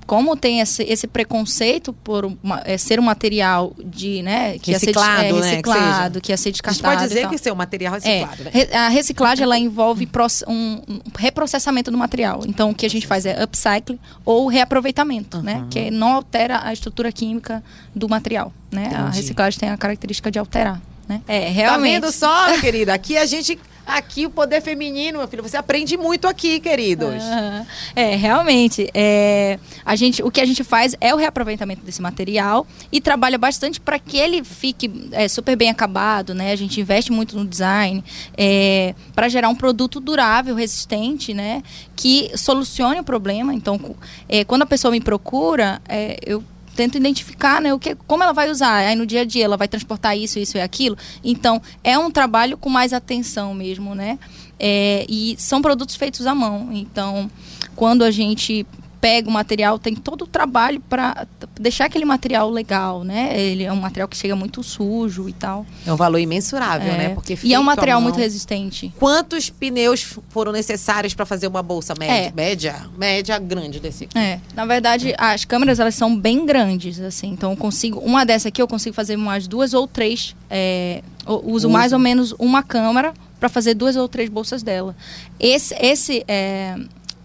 como 0.06 0.36
tem 0.36 0.60
esse, 0.60 0.82
esse 0.82 1.06
preconceito 1.06 1.92
por 1.92 2.24
uma, 2.24 2.62
é, 2.64 2.76
ser 2.76 3.00
um 3.00 3.02
material 3.02 3.74
de, 3.84 4.22
né, 4.22 4.58
que 4.58 4.72
reciclado, 4.72 5.22
ia 5.22 5.32
ser, 5.32 5.38
é, 5.38 5.50
reciclado, 5.50 6.14
né, 6.14 6.20
que, 6.20 6.32
ia 6.32 6.36
ser 6.36 6.50
descartado. 6.50 6.86
A 6.86 6.90
gente 6.90 7.00
pode 7.00 7.08
dizer 7.08 7.28
que 7.28 7.38
ser 7.38 7.52
um 7.52 7.56
material 7.56 7.94
reciclado, 7.94 8.42
é, 8.52 8.66
né? 8.66 8.74
A 8.74 8.88
reciclagem 8.88 9.44
ela 9.44 9.58
envolve 9.58 10.08
um, 10.46 10.52
um, 10.88 11.00
reprocessamento 11.16 11.90
do 11.90 11.96
material. 11.96 12.42
Então 12.46 12.70
o 12.70 12.74
que 12.74 12.86
a 12.86 12.90
gente 12.90 13.06
faz 13.06 13.26
é 13.26 13.42
upcycling 13.42 13.98
ou 14.24 14.46
reaproveitamento, 14.46 15.38
uhum. 15.38 15.42
né, 15.42 15.66
que 15.70 15.90
não 15.90 16.12
altera 16.12 16.60
a 16.64 16.72
estrutura 16.72 17.10
química 17.10 17.62
do 17.94 18.08
material, 18.08 18.52
né? 18.70 18.90
A 18.94 19.10
reciclagem 19.10 19.58
tem 19.58 19.70
a 19.70 19.76
característica 19.76 20.30
de 20.30 20.38
alterar, 20.38 20.80
né? 21.08 21.22
É, 21.26 21.48
realmente. 21.48 22.00
Tá 22.00 22.06
vendo 22.06 22.12
só, 22.12 22.60
querida? 22.60 22.92
Aqui 22.94 23.16
a 23.16 23.26
gente 23.26 23.58
Aqui 23.86 24.26
o 24.26 24.30
poder 24.30 24.62
feminino, 24.62 25.18
meu 25.18 25.28
filho, 25.28 25.42
você 25.42 25.56
aprende 25.56 25.96
muito 25.96 26.26
aqui, 26.26 26.58
queridos. 26.58 27.22
Uhum. 27.22 27.66
É, 27.94 28.16
realmente. 28.16 28.88
É, 28.94 29.58
a 29.84 29.94
gente, 29.94 30.22
o 30.22 30.30
que 30.30 30.40
a 30.40 30.44
gente 30.46 30.64
faz 30.64 30.96
é 31.00 31.14
o 31.14 31.18
reaproveitamento 31.18 31.82
desse 31.84 32.00
material 32.00 32.66
e 32.90 33.00
trabalha 33.00 33.36
bastante 33.36 33.78
para 33.80 33.98
que 33.98 34.16
ele 34.16 34.42
fique 34.42 35.08
é, 35.12 35.28
super 35.28 35.54
bem 35.54 35.68
acabado, 35.68 36.34
né? 36.34 36.52
A 36.52 36.56
gente 36.56 36.80
investe 36.80 37.12
muito 37.12 37.36
no 37.36 37.44
design 37.44 38.02
é, 38.36 38.94
para 39.14 39.28
gerar 39.28 39.48
um 39.48 39.54
produto 39.54 40.00
durável, 40.00 40.54
resistente, 40.54 41.34
né? 41.34 41.62
Que 41.94 42.30
solucione 42.36 43.00
o 43.00 43.04
problema. 43.04 43.52
Então, 43.52 43.94
é, 44.28 44.44
quando 44.44 44.62
a 44.62 44.66
pessoa 44.66 44.90
me 44.92 45.00
procura, 45.00 45.80
é, 45.86 46.16
eu 46.24 46.42
tento 46.74 46.96
identificar 46.96 47.60
né, 47.60 47.72
o 47.72 47.78
que, 47.78 47.94
como 48.06 48.22
ela 48.22 48.32
vai 48.32 48.50
usar. 48.50 48.76
Aí 48.76 48.96
no 48.96 49.06
dia 49.06 49.22
a 49.22 49.24
dia 49.24 49.44
ela 49.44 49.56
vai 49.56 49.68
transportar 49.68 50.16
isso, 50.16 50.38
isso 50.38 50.56
e 50.56 50.60
aquilo. 50.60 50.96
Então, 51.22 51.60
é 51.82 51.98
um 51.98 52.10
trabalho 52.10 52.56
com 52.56 52.68
mais 52.68 52.92
atenção 52.92 53.54
mesmo, 53.54 53.94
né? 53.94 54.18
É, 54.58 55.04
e 55.08 55.34
são 55.38 55.60
produtos 55.60 55.96
feitos 55.96 56.26
à 56.26 56.34
mão. 56.34 56.70
Então, 56.72 57.30
quando 57.74 58.02
a 58.02 58.10
gente 58.10 58.66
pega 59.04 59.28
o 59.28 59.30
material, 59.30 59.78
tem 59.78 59.94
todo 59.94 60.22
o 60.22 60.26
trabalho 60.26 60.80
para 60.80 61.26
deixar 61.60 61.84
aquele 61.84 62.06
material 62.06 62.48
legal, 62.48 63.04
né? 63.04 63.38
Ele 63.38 63.62
é 63.62 63.70
um 63.70 63.76
material 63.76 64.08
que 64.08 64.16
chega 64.16 64.34
muito 64.34 64.62
sujo 64.62 65.28
e 65.28 65.32
tal. 65.34 65.66
É 65.86 65.92
um 65.92 65.96
valor 65.96 66.16
imensurável, 66.16 66.90
é. 66.90 66.96
né? 66.96 67.08
Porque 67.10 67.36
e 67.42 67.52
é 67.52 67.60
um 67.60 67.62
material 67.62 68.00
muito 68.00 68.16
resistente. 68.16 68.90
Quantos 68.98 69.50
pneus 69.50 70.16
foram 70.30 70.52
necessários 70.52 71.12
para 71.12 71.26
fazer 71.26 71.46
uma 71.48 71.62
bolsa 71.62 71.92
média? 71.98 72.28
É. 72.28 72.32
Média? 72.34 72.76
Média 72.96 73.38
grande 73.38 73.78
desse 73.78 74.04
aqui. 74.04 74.16
É. 74.16 74.40
Na 74.54 74.64
verdade, 74.64 75.14
as 75.18 75.44
câmeras 75.44 75.78
elas 75.78 75.94
são 75.94 76.18
bem 76.18 76.46
grandes, 76.46 76.98
assim. 76.98 77.28
Então 77.28 77.50
eu 77.50 77.58
consigo. 77.58 77.98
Uma 77.98 78.24
dessa 78.24 78.48
aqui 78.48 78.62
eu 78.62 78.66
consigo 78.66 78.96
fazer 78.96 79.16
umas 79.16 79.46
duas 79.46 79.74
ou 79.74 79.86
três. 79.86 80.34
É, 80.48 81.02
uso, 81.26 81.42
uso 81.44 81.68
mais 81.68 81.92
ou 81.92 81.98
menos 81.98 82.34
uma 82.38 82.62
câmera 82.62 83.12
para 83.38 83.50
fazer 83.50 83.74
duas 83.74 83.96
ou 83.96 84.08
três 84.08 84.30
bolsas 84.30 84.62
dela. 84.62 84.96
Esse, 85.38 85.74
esse 85.78 86.24
é, 86.26 86.74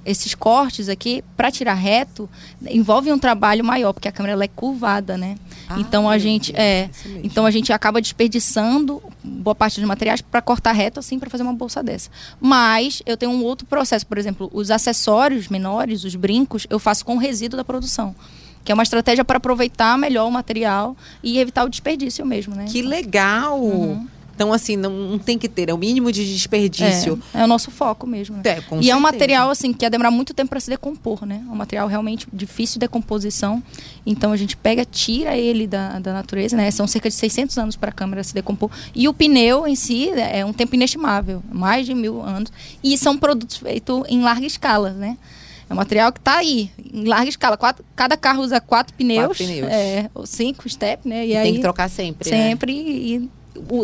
esses 0.10 0.34
cortes 0.34 0.90
aqui, 0.90 1.24
para 1.38 1.52
tirar 1.52 1.76
reto, 1.76 2.28
envolve 2.68 3.12
um 3.12 3.20
trabalho 3.20 3.64
maior, 3.64 3.94
porque 3.94 4.08
a 4.08 4.12
câmera 4.12 4.44
é 4.44 4.48
curvada, 4.48 5.16
né? 5.18 5.36
Ah, 5.70 5.80
então 5.80 6.10
a 6.10 6.18
gente 6.18 6.52
é, 6.56 6.90
então 7.24 7.46
a 7.46 7.52
gente 7.52 7.72
acaba 7.72 8.02
desperdiçando 8.02 9.02
boa 9.24 9.54
parte 9.54 9.80
dos 9.80 9.88
materiais 9.88 10.20
para 10.20 10.42
cortar 10.42 10.72
reto 10.72 11.00
assim 11.00 11.20
para 11.20 11.30
fazer 11.30 11.44
uma 11.44 11.54
bolsa 11.54 11.84
dessa. 11.84 12.10
Mas 12.42 13.04
eu 13.06 13.16
tenho 13.16 13.32
um 13.32 13.44
outro 13.44 13.68
processo, 13.68 14.06
por 14.08 14.18
exemplo, 14.18 14.50
os 14.52 14.72
acessórios 14.72 15.48
menores, 15.48 16.04
os 16.04 16.16
brincos, 16.16 16.66
eu 16.72 16.80
faço 16.80 17.06
com 17.06 17.16
o 17.16 17.20
resíduo 17.20 17.58
da 17.58 17.64
produção 17.64 18.16
que 18.62 18.72
é 18.74 18.76
uma 18.76 18.84
estratégia 18.84 19.24
para 19.24 19.38
aproveitar 19.38 19.98
melhor 19.98 20.28
o 20.28 20.32
material 20.32 20.96
e 21.24 21.40
evitar 21.40 21.64
o 21.64 21.70
desperdício 21.70 22.26
mesmo, 22.26 22.54
né? 22.54 22.66
Que 22.68 22.82
legal! 22.82 23.58
Uhum. 23.58 24.06
Então, 24.40 24.54
assim, 24.54 24.78
não, 24.78 24.90
não, 24.90 25.20
tem 25.20 25.38
que 25.38 25.50
ter, 25.50 25.68
é 25.68 25.74
o 25.74 25.78
mínimo 25.78 26.14
de 26.14 26.24
desperdício. 26.24 27.22
É, 27.34 27.42
é 27.42 27.44
o 27.44 27.48
nosso 27.48 27.70
foco 27.70 28.08
mesmo. 28.08 28.38
Né? 28.38 28.44
É, 28.46 28.58
e 28.58 28.62
certeza. 28.62 28.92
é 28.94 28.96
um 28.96 29.00
material, 29.02 29.50
assim, 29.50 29.74
que 29.74 29.84
ia 29.84 29.90
demorar 29.90 30.12
muito 30.12 30.34
tempo 30.34 30.52
para 30.52 30.62
se 30.62 30.70
decompor, 30.70 31.26
né? 31.26 31.44
É 31.46 31.52
um 31.52 31.56
material 31.56 31.90
realmente 31.90 32.26
difícil 32.32 32.76
de 32.76 32.80
decomposição. 32.80 33.62
Então, 34.06 34.32
a 34.32 34.38
gente 34.38 34.56
pega, 34.56 34.86
tira 34.86 35.36
ele 35.36 35.68
da, 35.68 36.00
da 36.00 36.14
natureza, 36.14 36.56
né? 36.56 36.72
São 36.72 36.88
cerca 36.88 37.10
de 37.10 37.16
600 37.16 37.58
anos 37.58 37.76
para 37.76 37.90
a 37.90 37.92
câmera 37.92 38.24
se 38.24 38.34
decompor. 38.34 38.72
E 38.96 39.10
o 39.10 39.14
pneu 39.14 39.68
em 39.68 39.76
si 39.76 40.10
é 40.12 40.46
um 40.46 40.54
tempo 40.54 40.74
inestimável, 40.74 41.44
mais 41.52 41.86
de 41.86 41.94
mil 41.94 42.22
anos. 42.22 42.50
E 42.82 42.98
são 42.98 43.18
produtos 43.18 43.58
feitos 43.58 44.04
em 44.08 44.22
larga 44.22 44.48
escala, 44.48 44.92
né? 44.92 45.18
É 45.70 45.74
um 45.74 45.76
material 45.76 46.14
que 46.14 46.20
está 46.20 46.38
aí, 46.38 46.72
em 46.94 47.04
larga 47.04 47.28
escala. 47.28 47.58
Quatro, 47.58 47.84
cada 47.94 48.16
carro 48.16 48.42
usa 48.42 48.62
quatro 48.62 48.94
pneus. 48.94 49.38
Quatro 49.38 49.46
pneus. 49.46 49.70
É, 49.70 50.10
ou 50.16 50.26
cinco 50.26 50.68
step, 50.70 51.06
né? 51.06 51.28
E, 51.28 51.32
e 51.32 51.36
aí, 51.36 51.44
tem 51.44 51.56
que 51.56 51.62
trocar 51.62 51.90
sempre. 51.90 52.32
Né? 52.32 52.38
Sempre. 52.38 52.74
Né? 52.74 52.90
E 52.90 53.30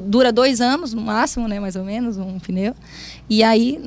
dura 0.03 0.31
dois 0.31 0.61
anos 0.61 0.93
no 0.93 1.01
máximo, 1.01 1.47
né? 1.47 1.59
Mais 1.59 1.75
ou 1.75 1.83
menos, 1.83 2.17
um 2.17 2.39
pneu. 2.39 2.75
E 3.29 3.43
aí, 3.43 3.83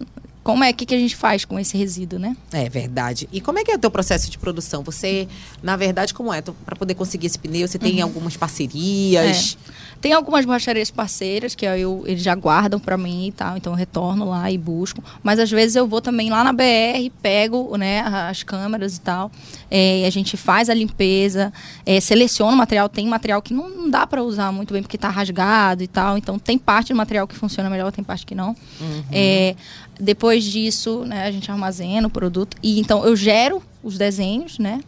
como 0.49 0.65
é 0.65 0.73
que, 0.73 0.87
que 0.87 0.95
a 0.95 0.99
gente 0.99 1.15
faz 1.15 1.45
com 1.45 1.59
esse 1.59 1.77
resíduo, 1.77 2.19
né? 2.19 2.35
É 2.51 2.71
verdade. 2.71 3.29
E 3.31 3.39
como 3.39 3.59
é 3.59 3.65
que 3.65 3.71
é 3.71 3.75
o 3.75 3.79
teu 3.79 3.91
processo 3.91 4.31
de 4.31 4.39
produção? 4.39 4.83
Você, 4.83 5.29
na 5.63 5.77
verdade, 5.77 6.15
como 6.15 6.33
é? 6.33 6.41
Para 6.41 6.75
poder 6.75 6.95
conseguir 6.95 7.27
esse 7.27 7.39
pneu, 7.39 7.69
você 7.69 7.79
tem 7.79 7.97
uhum. 7.97 8.05
algumas 8.05 8.35
parcerias? 8.35 9.59
É. 9.63 9.89
Tem 10.01 10.13
algumas 10.13 10.47
borracharias 10.47 10.91
parceiras 10.91 11.55
que 11.55 11.67
eu, 11.67 12.05
eles 12.07 12.23
já 12.23 12.35
guardam 12.35 12.79
para 12.79 12.97
mim 12.97 13.27
e 13.27 13.33
tal, 13.33 13.57
então 13.57 13.73
eu 13.73 13.77
retorno 13.77 14.31
lá 14.31 14.51
e 14.51 14.57
busco. 14.57 15.03
Mas 15.23 15.39
às 15.39 15.51
vezes 15.51 15.77
eu 15.77 15.87
vou 15.89 16.01
também 16.01 16.31
lá 16.31 16.45
na 16.45 16.53
BR, 16.53 17.11
pego 17.21 17.77
né, 17.77 18.01
as 18.01 18.43
câmeras 18.43 18.97
e 18.97 19.01
tal. 19.01 19.31
É, 19.71 20.07
a 20.07 20.11
gente 20.11 20.37
faz 20.37 20.71
a 20.71 20.75
limpeza, 20.75 21.53
é, 21.85 22.01
seleciona 22.01 22.55
o 22.55 22.57
material. 22.57 22.89
Tem 22.89 23.07
material 23.07 23.43
que 23.43 23.53
não 23.53 23.91
dá 23.91 24.07
para 24.07 24.23
usar 24.23 24.53
muito 24.53 24.73
bem 24.73 24.83
porque 24.83 24.97
está 24.97 25.11
rasgado 25.11 25.83
e 25.83 25.89
tal. 25.89 26.17
Então 26.17 26.39
tem 26.39 26.57
parte 26.57 26.93
do 26.93 26.97
material 26.97 27.27
que 27.27 27.35
funciona 27.35 27.69
melhor, 27.69 27.91
tem 27.93 28.05
parte 28.05 28.25
que 28.25 28.37
não. 28.37 28.57
Uhum. 28.81 29.05
É, 29.11 29.57
depois 29.99 30.45
disso, 30.45 31.05
né, 31.05 31.27
a 31.27 31.31
gente 31.31 31.51
armazena 31.51 32.07
o 32.07 32.11
produto 32.11 32.57
e 32.63 32.79
então 32.79 33.05
eu 33.05 33.17
gero 33.17 33.63
os 33.83 33.99
desenhos, 33.99 34.59
né? 34.59 34.81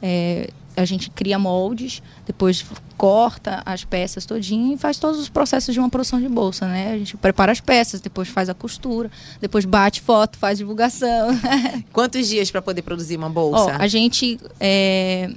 É, 0.00 0.50
a 0.76 0.84
gente 0.84 1.10
cria 1.10 1.38
moldes, 1.38 2.02
depois 2.26 2.64
corta 2.96 3.62
as 3.66 3.84
peças 3.84 4.24
todinho 4.24 4.74
e 4.74 4.78
faz 4.78 4.98
todos 4.98 5.20
os 5.20 5.28
processos 5.28 5.74
de 5.74 5.78
uma 5.78 5.90
produção 5.90 6.20
de 6.20 6.28
bolsa, 6.28 6.66
né? 6.66 6.92
A 6.92 6.98
gente 6.98 7.16
prepara 7.16 7.52
as 7.52 7.60
peças, 7.60 8.00
depois 8.00 8.28
faz 8.28 8.48
a 8.48 8.54
costura, 8.54 9.10
depois 9.40 9.64
bate 9.64 10.00
foto, 10.00 10.38
faz 10.38 10.58
divulgação. 10.58 11.28
Quantos 11.92 12.26
dias 12.26 12.50
para 12.50 12.62
poder 12.62 12.82
produzir 12.82 13.16
uma 13.16 13.28
bolsa? 13.28 13.76
A 13.78 13.86
gente 13.86 14.40
é, 14.58 15.30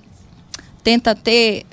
tenta 0.84 1.14
ter 1.14 1.66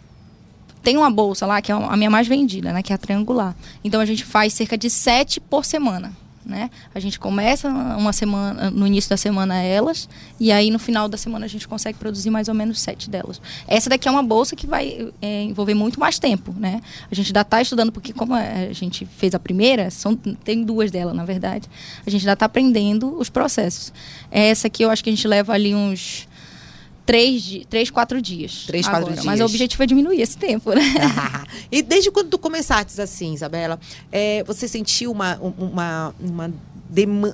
tem 0.83 0.97
uma 0.97 1.11
bolsa 1.11 1.47
lá 1.47 1.63
que 1.63 1.71
é 1.71 1.75
a 1.77 1.97
minha 1.97 2.11
mais 2.11 2.27
vendida, 2.27 2.73
né? 2.73 2.83
Que 2.83 2.93
é 2.93 2.97
a 2.97 2.99
triangular. 2.99 3.55
Então 3.85 4.01
a 4.01 4.07
gente 4.07 4.25
faz 4.25 4.53
cerca 4.53 4.77
de 4.77 4.91
sete 4.91 5.39
por 5.39 5.65
semana 5.65 6.13
né? 6.45 6.71
A 6.95 7.01
gente 7.01 7.19
começa 7.19 7.69
uma 7.69 8.13
semana, 8.13 8.71
no 8.71 8.87
início 8.87 9.09
da 9.11 9.17
semana 9.17 9.61
elas, 9.61 10.09
e 10.39 10.51
aí 10.51 10.71
no 10.71 10.79
final 10.79 11.09
da 11.09 11.17
semana 11.17 11.47
a 11.47 11.49
gente 11.49 11.67
consegue 11.69 11.99
produzir 11.99 12.31
mais 12.31 12.49
ou 12.49 12.55
menos 12.55 12.81
sete 12.81 13.09
delas. 13.09 13.41
Essa 13.67 13.89
daqui 13.89 14.09
é 14.09 14.11
uma 14.11 14.23
bolsa 14.23 14.57
que 14.57 14.67
vai 14.67 15.13
é, 15.21 15.43
envolver 15.43 15.75
muito 15.75 15.99
mais 16.01 16.19
tempo, 16.19 16.55
né? 16.59 16.81
A 17.11 17.15
gente 17.15 17.29
ainda 17.29 17.43
está 17.43 17.63
estudando, 17.63 17.93
porque 17.93 18.13
como 18.13 18.35
a 18.35 18.73
gente 18.73 19.07
fez 19.07 19.35
a 19.35 19.39
primeira, 19.39 19.91
são, 19.91 20.17
tem 20.17 20.65
duas 20.65 20.91
delas, 20.91 21.15
na 21.15 21.25
verdade, 21.25 21.69
a 22.07 22.11
gente 22.11 22.23
ainda 22.23 22.35
está 22.35 22.47
aprendendo 22.47 23.17
os 23.19 23.31
processos. 23.31 23.93
Essa 24.31 24.67
aqui 24.67 24.83
eu 24.83 24.91
acho 24.91 25.03
que 25.03 25.11
a 25.11 25.13
gente 25.13 25.27
leva 25.27 25.53
ali 25.53 25.75
uns 25.75 26.29
três, 27.05 27.63
três 27.69 27.91
quatro 27.91 28.21
dias. 28.21 28.65
Três, 28.67 28.87
agora. 28.87 29.03
quatro 29.03 29.15
dias. 29.15 29.25
Mas 29.25 29.41
o 29.41 29.45
objetivo 29.45 29.83
é 29.83 29.87
diminuir 29.87 30.21
esse 30.21 30.37
tempo, 30.37 30.73
né? 30.73 30.83
e 31.71 31.83
desde 31.83 32.11
quando 32.11 32.31
tu 32.31 32.39
começaste 32.39 33.01
assim, 33.01 33.35
Isabela, 33.35 33.79
é, 34.11 34.43
você 34.45 34.69
sentiu 34.69 35.11
uma, 35.11 35.37
uma, 35.37 36.15
uma 36.21 36.53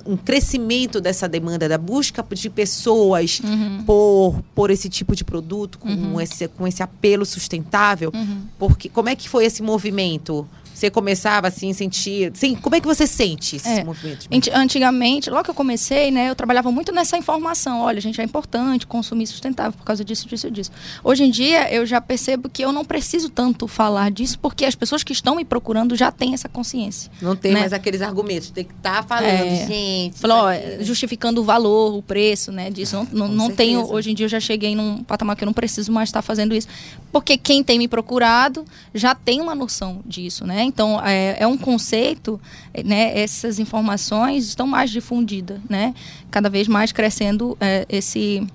um 0.07 0.15
crescimento 0.15 1.01
dessa 1.01 1.27
demanda, 1.27 1.67
da 1.67 1.77
busca 1.77 2.25
de 2.31 2.49
pessoas 2.49 3.41
uhum. 3.43 3.83
por, 3.85 4.41
por 4.55 4.71
esse 4.71 4.87
tipo 4.87 5.13
de 5.15 5.25
produto, 5.25 5.77
com, 5.77 5.89
uhum. 5.89 6.21
esse, 6.21 6.47
com 6.47 6.65
esse 6.65 6.81
apelo 6.81 7.25
sustentável? 7.25 8.09
Uhum. 8.13 8.43
Porque 8.57 8.87
como 8.87 9.09
é 9.09 9.15
que 9.15 9.27
foi 9.27 9.45
esse 9.45 9.61
movimento? 9.61 10.47
Você 10.79 10.89
começava 10.89 11.47
assim, 11.47 11.73
sentir. 11.73 12.31
Sim, 12.33 12.55
como 12.55 12.75
é 12.75 12.79
que 12.79 12.87
você 12.87 13.05
sente 13.05 13.57
esses 13.57 13.67
é, 13.67 13.83
movimentos? 13.83 14.27
Antigamente, 14.53 15.29
logo 15.29 15.43
que 15.43 15.49
eu 15.49 15.55
comecei, 15.55 16.09
né, 16.09 16.29
eu 16.29 16.35
trabalhava 16.35 16.71
muito 16.71 16.93
nessa 16.93 17.17
informação. 17.17 17.81
Olha, 17.81 17.99
gente, 17.99 18.21
é 18.21 18.23
importante 18.23 18.87
consumir 18.87 19.27
sustentável 19.27 19.73
por 19.73 19.83
causa 19.83 20.05
disso, 20.05 20.25
disso, 20.27 20.49
disso. 20.49 20.71
Hoje 21.03 21.25
em 21.25 21.29
dia, 21.29 21.69
eu 21.73 21.85
já 21.85 21.99
percebo 21.99 22.49
que 22.49 22.63
eu 22.63 22.71
não 22.71 22.85
preciso 22.85 23.29
tanto 23.29 23.67
falar 23.67 24.09
disso, 24.09 24.39
porque 24.39 24.63
as 24.63 24.73
pessoas 24.73 25.03
que 25.03 25.11
estão 25.11 25.35
me 25.35 25.43
procurando 25.43 25.97
já 25.97 26.11
têm 26.11 26.33
essa 26.33 26.47
consciência. 26.47 27.11
Não 27.21 27.35
tem 27.35 27.51
né? 27.51 27.59
mais 27.59 27.73
aqueles 27.73 28.01
argumentos, 28.01 28.49
tem 28.49 28.63
que 28.63 28.73
estar 28.73 29.03
tá 29.03 29.03
falando, 29.03 29.27
é, 29.27 29.67
gente. 29.67 30.17
Falou, 30.17 30.45
ó, 30.45 30.53
justificando 30.79 31.41
o 31.41 31.43
valor, 31.43 31.93
o 31.93 32.01
preço, 32.01 32.53
né, 32.53 32.69
disso. 32.69 32.95
Não, 33.11 33.27
não, 33.27 33.27
não 33.27 33.51
tenho. 33.51 33.91
Hoje 33.91 34.11
em 34.11 34.15
dia 34.15 34.27
eu 34.27 34.29
já 34.29 34.39
cheguei 34.39 34.75
num 34.75 35.03
patamar 35.03 35.35
que 35.35 35.43
eu 35.43 35.47
não 35.47 35.53
preciso 35.53 35.91
mais 35.91 36.07
estar 36.07 36.21
fazendo 36.21 36.55
isso. 36.55 36.69
Porque 37.11 37.37
quem 37.37 37.63
tem 37.63 37.77
me 37.77 37.87
procurado 37.87 38.63
já 38.93 39.13
tem 39.13 39.41
uma 39.41 39.53
noção 39.53 40.01
disso, 40.05 40.45
né? 40.45 40.68
Então, 40.69 41.01
é, 41.03 41.37
é 41.39 41.47
um 41.47 41.57
conceito, 41.57 42.39
né? 42.85 43.19
Essas 43.19 43.59
informações 43.59 44.47
estão 44.47 44.65
mais 44.67 44.89
difundidas, 44.89 45.59
né? 45.67 45.93
Cada 46.31 46.49
vez 46.49 46.67
mais 46.67 46.91
crescendo 46.91 47.57
é, 47.59 47.85
esse 47.89 48.47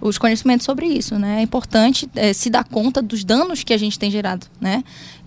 os 0.00 0.18
conhecimentos 0.18 0.66
sobre 0.66 0.86
isso, 0.86 1.16
né? 1.16 1.38
É 1.38 1.42
importante 1.42 2.10
é, 2.16 2.32
se 2.32 2.50
dar 2.50 2.64
conta 2.64 3.00
dos 3.00 3.22
danos 3.22 3.62
que 3.62 3.72
a 3.72 3.78
gente 3.78 3.96
tem 3.96 4.10
gerado, 4.10 4.48
né? 4.60 4.82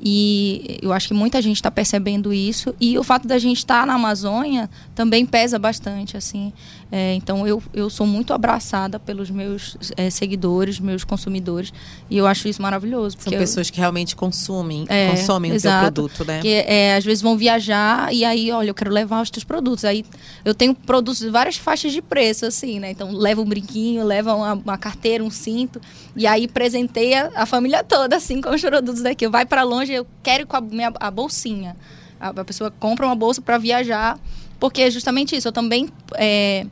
E 0.07 0.77
eu 0.83 0.93
acho 0.93 1.07
que 1.07 1.15
muita 1.15 1.41
gente 1.41 1.55
está 1.55 1.71
percebendo 1.71 2.31
isso 2.31 2.75
e 2.79 2.95
o 2.95 3.03
fato 3.03 3.27
da 3.27 3.39
gente 3.39 3.57
estar 3.57 3.79
tá 3.79 3.85
na 3.87 3.95
Amazônia 3.95 4.69
também 4.93 5.25
pesa 5.25 5.57
bastante, 5.57 6.15
assim. 6.15 6.53
É, 6.91 7.15
então 7.15 7.47
eu, 7.47 7.61
eu 7.73 7.89
sou 7.89 8.05
muito 8.05 8.31
abraçada 8.31 8.99
pelos 8.99 9.31
meus 9.31 9.75
é, 9.97 10.11
seguidores, 10.11 10.79
meus 10.79 11.03
consumidores 11.03 11.73
e 12.07 12.17
eu 12.17 12.27
acho 12.27 12.47
isso 12.47 12.61
maravilhoso. 12.61 13.17
São 13.19 13.33
pessoas 13.33 13.67
eu, 13.67 13.73
que 13.73 13.79
realmente 13.79 14.15
consumem, 14.15 14.85
é, 14.87 15.09
consomem 15.09 15.51
exato, 15.51 15.75
o 15.75 15.91
teu 15.91 16.03
produto, 16.03 16.27
né? 16.27 16.39
Que 16.39 16.53
é, 16.53 16.95
às 16.95 17.03
vezes 17.03 17.23
vão 17.23 17.35
viajar 17.35 18.13
e 18.13 18.23
aí, 18.23 18.51
olha, 18.51 18.69
eu 18.69 18.75
quero 18.75 18.91
levar 18.91 19.23
os 19.23 19.31
teus 19.31 19.43
produtos. 19.43 19.83
Aí 19.85 20.05
eu 20.45 20.53
tenho 20.53 20.75
produtos 20.75 21.19
de 21.19 21.29
várias 21.31 21.57
faixas 21.57 21.91
de 21.91 22.01
preço, 22.03 22.45
assim, 22.45 22.79
né? 22.79 22.91
Então 22.91 23.11
leva 23.11 23.41
um 23.41 23.45
brinquinho, 23.45 24.03
leva 24.05 24.35
uma, 24.35 24.53
uma 24.53 24.77
carteira, 24.77 25.23
um 25.23 25.31
cinto 25.31 25.81
e 26.15 26.27
aí 26.27 26.47
presenteia 26.47 27.31
a 27.35 27.47
família 27.47 27.83
toda, 27.83 28.15
assim, 28.15 28.39
com 28.39 28.51
os 28.53 28.61
produtos 28.61 29.01
daqui. 29.01 29.27
Vai 29.27 29.45
para 29.45 29.63
longe, 29.63 29.94
eu 29.95 30.07
quero 30.23 30.43
ir 30.43 30.45
com 30.45 30.57
a 30.57 30.61
minha 30.61 30.91
a 30.99 31.11
bolsinha. 31.11 31.75
A, 32.19 32.29
a 32.29 32.45
pessoa 32.45 32.71
compra 32.71 33.05
uma 33.05 33.15
bolsa 33.15 33.41
para 33.41 33.57
viajar 33.57 34.19
porque 34.59 34.81
é 34.81 34.91
justamente 34.91 35.35
isso. 35.35 35.47
Eu 35.47 35.51
também 35.51 35.89
é, 36.15 36.65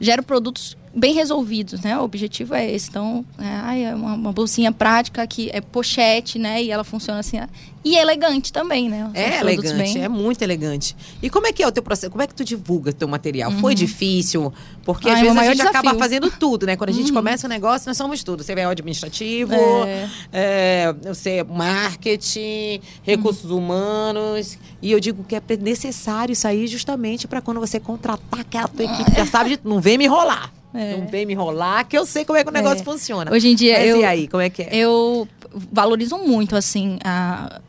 gero 0.00 0.22
produtos 0.22 0.76
bem 0.94 1.14
resolvidos, 1.14 1.80
né? 1.80 1.98
O 1.98 2.02
objetivo 2.02 2.54
é 2.54 2.70
esse. 2.70 2.88
Então, 2.88 3.24
é, 3.38 3.84
é 3.84 3.94
uma, 3.94 4.14
uma, 4.14 4.32
bolsinha 4.32 4.72
prática 4.72 5.26
que 5.26 5.48
é 5.52 5.60
pochete, 5.60 6.38
né? 6.38 6.62
E 6.62 6.70
ela 6.70 6.84
funciona 6.84 7.20
assim. 7.20 7.38
E 7.82 7.96
é 7.96 8.02
elegante 8.02 8.52
também, 8.52 8.90
né? 8.90 9.10
é 9.14 9.40
elegante, 9.40 9.94
bem... 9.94 10.04
é 10.04 10.08
muito 10.08 10.42
elegante. 10.42 10.94
E 11.22 11.30
como 11.30 11.46
é 11.46 11.52
que 11.52 11.62
é 11.62 11.66
o 11.66 11.72
teu 11.72 11.82
processo? 11.82 12.10
Como 12.10 12.22
é 12.22 12.26
que 12.26 12.34
tu 12.34 12.44
divulga 12.44 12.92
teu 12.92 13.08
material? 13.08 13.50
Uhum. 13.50 13.58
Foi 13.58 13.74
difícil? 13.74 14.52
Porque 14.84 15.08
às 15.08 15.20
vezes 15.20 15.36
a 15.36 15.44
gente 15.44 15.56
desafio. 15.56 15.78
acaba 15.78 15.98
fazendo 15.98 16.30
tudo, 16.30 16.66
né? 16.66 16.76
Quando 16.76 16.90
a 16.90 16.92
gente 16.92 17.08
uhum. 17.08 17.16
começa 17.16 17.46
o 17.46 17.48
um 17.48 17.50
negócio, 17.50 17.88
nós 17.88 17.96
somos 17.96 18.22
tudo. 18.22 18.42
Você 18.44 18.54
vai 18.54 18.64
ao 18.64 18.72
administrativo, 18.72 19.54
é. 19.54 20.10
É, 20.30 20.94
você 21.04 21.42
marketing, 21.42 22.82
recursos 23.02 23.50
uhum. 23.50 23.58
humanos. 23.58 24.58
E 24.82 24.92
eu 24.92 25.00
digo 25.00 25.24
que 25.24 25.34
é 25.34 25.42
necessário 25.60 26.32
isso 26.32 26.46
aí 26.46 26.66
justamente 26.66 27.26
para 27.26 27.40
quando 27.40 27.60
você 27.60 27.80
contratar 27.80 28.40
aquela 28.40 28.68
tua 28.68 28.84
equipe, 28.84 29.14
já 29.16 29.24
sabe, 29.24 29.58
não 29.64 29.80
vem 29.80 29.96
me 29.96 30.04
enrolar. 30.04 30.52
É. 30.72 30.96
Não 30.96 31.06
vem 31.06 31.26
me 31.26 31.32
enrolar, 31.32 31.86
que 31.86 31.96
eu 31.98 32.06
sei 32.06 32.24
como 32.24 32.38
é 32.38 32.44
que 32.44 32.50
o 32.50 32.52
negócio 32.52 32.80
é. 32.80 32.84
funciona. 32.84 33.32
Hoje 33.32 33.48
em 33.48 33.54
dia, 33.54 33.78
Mas 33.78 33.88
eu, 33.88 34.00
e 34.00 34.04
aí, 34.04 34.28
como 34.28 34.42
é 34.42 34.50
que 34.50 34.62
é? 34.62 34.68
Eu 34.72 35.26
valorizo 35.72 36.16
muito, 36.18 36.54
assim, 36.54 36.98
a, 37.02 37.60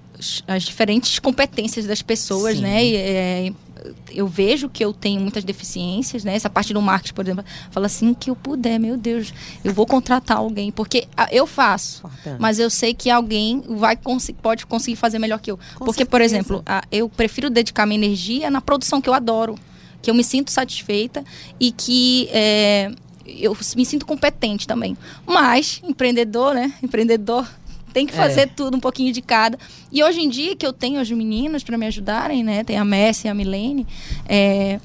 as 0.47 0.63
diferentes 0.63 1.17
competências 1.19 1.85
das 1.85 2.01
pessoas, 2.01 2.57
Sim. 2.57 2.61
né? 2.63 2.85
E, 2.85 2.95
é, 2.95 3.53
eu 4.11 4.27
vejo 4.27 4.69
que 4.69 4.83
eu 4.83 4.93
tenho 4.93 5.19
muitas 5.19 5.43
deficiências, 5.43 6.23
né? 6.23 6.35
Essa 6.35 6.49
parte 6.49 6.73
do 6.73 6.81
marketing, 6.81 7.13
por 7.13 7.25
exemplo, 7.25 7.45
fala 7.71 7.87
assim 7.87 8.13
que 8.13 8.29
eu 8.29 8.35
puder, 8.35 8.79
meu 8.79 8.95
Deus, 8.97 9.33
eu 9.63 9.73
vou 9.73 9.85
contratar 9.85 10.37
alguém, 10.37 10.71
porque 10.71 11.07
eu 11.31 11.47
faço, 11.47 12.05
Importante. 12.05 12.39
mas 12.39 12.59
eu 12.59 12.69
sei 12.69 12.93
que 12.93 13.09
alguém 13.09 13.63
vai 13.67 13.97
pode 14.41 14.65
conseguir 14.65 14.97
fazer 14.97 15.17
melhor 15.17 15.39
que 15.39 15.51
eu. 15.51 15.57
Com 15.57 15.85
porque, 15.85 15.99
certeza. 15.99 16.09
por 16.09 16.21
exemplo, 16.21 16.63
eu 16.91 17.09
prefiro 17.09 17.49
dedicar 17.49 17.85
minha 17.85 17.97
energia 17.97 18.51
na 18.51 18.61
produção 18.61 19.01
que 19.01 19.09
eu 19.09 19.13
adoro 19.13 19.57
que 20.01 20.09
eu 20.09 20.15
me 20.15 20.23
sinto 20.23 20.51
satisfeita 20.51 21.23
e 21.59 21.71
que 21.71 22.27
é, 22.31 22.91
eu 23.25 23.55
me 23.75 23.85
sinto 23.85 24.05
competente 24.05 24.67
também. 24.67 24.97
Mas, 25.25 25.81
empreendedor, 25.83 26.53
né? 26.53 26.73
Empreendedor 26.81 27.47
tem 27.93 28.05
que 28.05 28.13
fazer 28.13 28.41
é. 28.41 28.45
tudo, 28.45 28.77
um 28.77 28.79
pouquinho 28.79 29.11
de 29.11 29.21
cada. 29.21 29.57
E 29.91 30.03
hoje 30.03 30.21
em 30.21 30.29
dia, 30.29 30.55
que 30.55 30.65
eu 30.65 30.73
tenho 30.73 30.99
as 30.99 31.11
meninas 31.11 31.63
para 31.63 31.77
me 31.77 31.85
ajudarem, 31.85 32.43
né? 32.43 32.63
Tem 32.63 32.77
a 32.77 32.85
Messi 32.85 33.27
e 33.27 33.29
a 33.29 33.33
Milene. 33.33 33.85
É, 34.27 34.79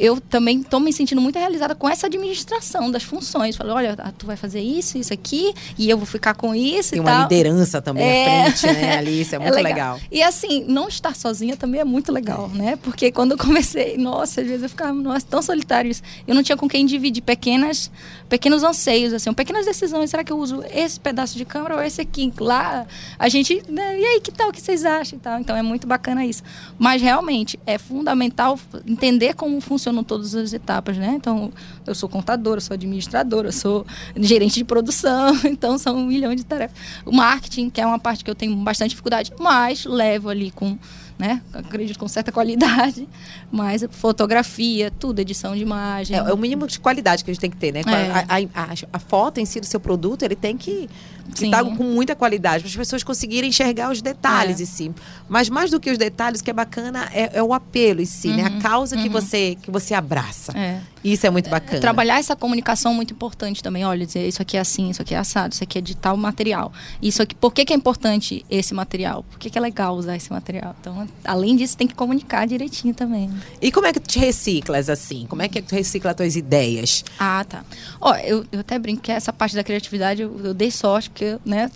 eu 0.00 0.18
também 0.18 0.62
estou 0.62 0.80
me 0.80 0.92
sentindo 0.94 1.20
muito 1.20 1.38
realizada 1.38 1.74
com 1.74 1.86
essa 1.86 2.06
administração 2.06 2.90
das 2.90 3.02
funções. 3.02 3.54
Falei, 3.54 3.74
olha, 3.74 3.96
tu 4.16 4.26
vai 4.26 4.34
fazer 4.34 4.60
isso, 4.60 4.96
isso 4.96 5.12
aqui, 5.12 5.52
e 5.78 5.90
eu 5.90 5.98
vou 5.98 6.06
ficar 6.06 6.32
com 6.32 6.54
isso 6.54 6.92
Tem 6.92 6.96
e 6.96 7.00
uma 7.00 7.10
tal. 7.10 7.22
liderança 7.22 7.82
também 7.82 8.02
é... 8.02 8.46
à 8.46 8.52
frente, 8.52 8.66
né, 8.66 8.96
Alice? 8.96 9.34
É, 9.34 9.36
é 9.36 9.38
muito 9.44 9.58
é 9.58 9.62
legal. 9.62 9.94
legal. 9.96 10.08
E 10.10 10.22
assim, 10.22 10.64
não 10.66 10.88
estar 10.88 11.14
sozinha 11.14 11.54
também 11.54 11.82
é 11.82 11.84
muito 11.84 12.10
legal, 12.10 12.48
né? 12.48 12.76
Porque 12.76 13.12
quando 13.12 13.32
eu 13.32 13.38
comecei, 13.38 13.98
nossa, 13.98 14.40
às 14.40 14.46
vezes 14.46 14.62
eu 14.62 14.70
ficava, 14.70 14.94
nossa, 14.94 15.26
tão 15.26 15.42
solitário 15.42 15.90
isso. 15.90 16.02
Eu 16.26 16.34
não 16.34 16.42
tinha 16.42 16.56
com 16.56 16.66
quem 16.66 16.86
dividir 16.86 17.22
pequenas, 17.22 17.90
pequenos 18.26 18.64
anseios, 18.64 19.12
assim, 19.12 19.30
pequenas 19.34 19.66
decisões. 19.66 20.08
Será 20.08 20.24
que 20.24 20.32
eu 20.32 20.38
uso 20.38 20.64
esse 20.72 20.98
pedaço 20.98 21.36
de 21.36 21.44
câmera 21.44 21.76
ou 21.76 21.82
esse 21.82 22.00
aqui? 22.00 22.32
Lá, 22.40 22.86
a 23.18 23.28
gente, 23.28 23.62
né? 23.68 23.98
e 23.98 24.04
aí, 24.04 24.20
que 24.20 24.32
tal? 24.32 24.48
O 24.48 24.52
que 24.52 24.62
vocês 24.62 24.86
acham 24.86 25.18
e 25.18 25.20
tal? 25.20 25.38
Então 25.38 25.54
é 25.54 25.62
muito 25.62 25.86
bacana 25.86 26.24
isso. 26.24 26.42
Mas 26.78 27.02
realmente 27.02 27.60
é 27.66 27.76
fundamental 27.76 28.58
entender 28.86 29.34
como 29.34 29.60
funcionam 29.90 30.04
todas 30.04 30.34
as 30.34 30.52
etapas, 30.52 30.96
né? 30.96 31.14
Então, 31.16 31.52
eu 31.86 31.94
sou 31.94 32.08
contadora, 32.08 32.60
sou 32.60 32.74
administradora, 32.74 33.52
sou 33.52 33.86
gerente 34.16 34.54
de 34.54 34.64
produção, 34.64 35.34
então 35.44 35.76
são 35.76 35.96
um 35.96 36.06
milhão 36.06 36.34
de 36.34 36.44
tarefas. 36.44 36.76
O 37.04 37.12
marketing, 37.12 37.68
que 37.68 37.80
é 37.80 37.86
uma 37.86 37.98
parte 37.98 38.24
que 38.24 38.30
eu 38.30 38.34
tenho 38.34 38.54
bastante 38.56 38.90
dificuldade, 38.90 39.32
mas 39.38 39.84
levo 39.84 40.28
ali 40.28 40.50
com 40.50 40.78
né? 41.20 41.42
Acredito 41.52 41.98
com 41.98 42.08
certa 42.08 42.32
qualidade, 42.32 43.06
mas 43.52 43.84
fotografia, 43.90 44.90
tudo, 44.90 45.20
edição 45.20 45.54
de 45.54 45.62
imagem. 45.62 46.16
É, 46.16 46.20
é 46.20 46.32
o 46.32 46.36
mínimo 46.36 46.66
de 46.66 46.80
qualidade 46.80 47.22
que 47.24 47.30
a 47.30 47.34
gente 47.34 47.40
tem 47.40 47.50
que 47.50 47.56
ter, 47.56 47.72
né? 47.72 47.82
É. 47.86 48.10
A, 48.10 48.36
a- 48.62 48.74
a- 48.92 48.98
foto 48.98 49.38
em 49.38 49.44
si 49.44 49.60
do 49.60 49.66
seu 49.66 49.78
produto, 49.80 50.22
ele 50.22 50.34
tem 50.36 50.56
que 50.56 50.88
estar 51.34 51.62
com 51.64 51.84
muita 51.84 52.16
qualidade, 52.16 52.62
para 52.64 52.70
as 52.70 52.76
pessoas 52.76 53.04
conseguirem 53.04 53.50
enxergar 53.50 53.90
os 53.92 54.02
detalhes 54.02 54.58
É. 54.58 54.62
em 54.64 54.66
si. 54.66 54.92
Mas 55.28 55.48
mais 55.48 55.70
do 55.70 55.78
que 55.78 55.88
os 55.90 55.96
detalhes, 55.96 56.40
o 56.40 56.44
que 56.44 56.50
é 56.50 56.52
bacana 56.52 57.08
é, 57.12 57.38
é 57.38 57.42
o 57.42 57.54
apelo 57.54 58.00
em 58.00 58.04
si, 58.04 58.28
né? 58.28 58.44
A 58.44 58.60
causa 58.60 58.96
que, 58.96 59.08
você, 59.08 59.56
que 59.62 59.70
você 59.70 59.94
abraça. 59.94 60.52
É. 60.58 60.80
Isso 61.04 61.26
é 61.26 61.30
muito 61.30 61.48
bacana. 61.48 61.80
Trabalhar 61.80 62.18
essa 62.18 62.34
comunicação 62.34 62.92
é 62.92 62.94
muito 62.96 63.14
importante 63.14 63.62
também. 63.62 63.84
Olha, 63.84 64.04
dizer 64.04 64.26
isso 64.26 64.42
aqui 64.42 64.56
é 64.56 64.60
assim, 64.60 64.90
isso 64.90 65.00
aqui 65.00 65.14
é 65.14 65.18
assado, 65.18 65.54
isso 65.54 65.62
aqui 65.62 65.78
é 65.78 65.80
de 65.80 65.96
tal 65.96 66.16
material. 66.16 66.72
Isso 67.00 67.22
aqui, 67.22 67.34
por 67.34 67.52
que, 67.54 67.64
que 67.64 67.72
é 67.72 67.76
importante 67.76 68.44
esse 68.50 68.74
material? 68.74 69.22
Por 69.22 69.38
que, 69.38 69.48
que 69.50 69.56
é 69.56 69.60
legal 69.60 69.94
usar 69.96 70.16
esse 70.16 70.30
material? 70.32 70.74
Então, 70.80 71.08
além 71.24 71.56
disso, 71.56 71.76
tem 71.76 71.86
que 71.86 71.94
comunicar 71.94 72.46
direitinho 72.46 72.94
também. 72.94 73.30
E 73.60 73.70
como 73.70 73.86
é 73.86 73.92
que 73.92 74.00
tu 74.00 74.08
te 74.08 74.18
reciclas 74.18 74.88
assim? 74.88 75.26
Como 75.28 75.42
é 75.42 75.48
que 75.48 75.60
tu 75.62 75.74
recicla 75.74 76.10
as 76.10 76.16
tuas 76.16 76.36
ideias? 76.36 77.04
Ah, 77.18 77.44
tá. 77.48 77.64
Ó, 78.00 78.14
eu, 78.16 78.44
eu 78.50 78.60
até 78.60 78.78
brinco 78.78 79.02
que 79.02 79.12
essa 79.12 79.32
parte 79.32 79.54
da 79.54 79.64
criatividade 79.64 80.22
eu, 80.22 80.40
eu 80.44 80.54
dei 80.54 80.70
sorte, 80.70 81.10
porque, 81.10 81.38
né, 81.44 81.70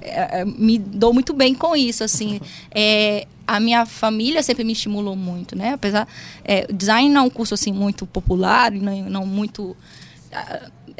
é, 0.00 0.40
é, 0.40 0.44
me 0.44 0.78
dou 0.78 1.12
muito 1.12 1.32
bem 1.32 1.54
com 1.54 1.76
isso, 1.76 2.02
assim. 2.04 2.40
É, 2.72 3.26
a 3.46 3.58
minha 3.58 3.84
família 3.84 4.44
sempre 4.44 4.62
me 4.62 4.72
estimulou 4.72 5.16
muito, 5.16 5.58
né? 5.58 5.72
Apesar, 5.72 6.06
é, 6.44 6.72
design 6.72 7.10
não 7.10 7.22
é 7.22 7.24
um 7.24 7.30
curso, 7.30 7.52
assim, 7.52 7.72
muito 7.72 8.06
popular, 8.06 8.70
não, 8.70 9.10
não 9.10 9.26
muito... 9.26 9.76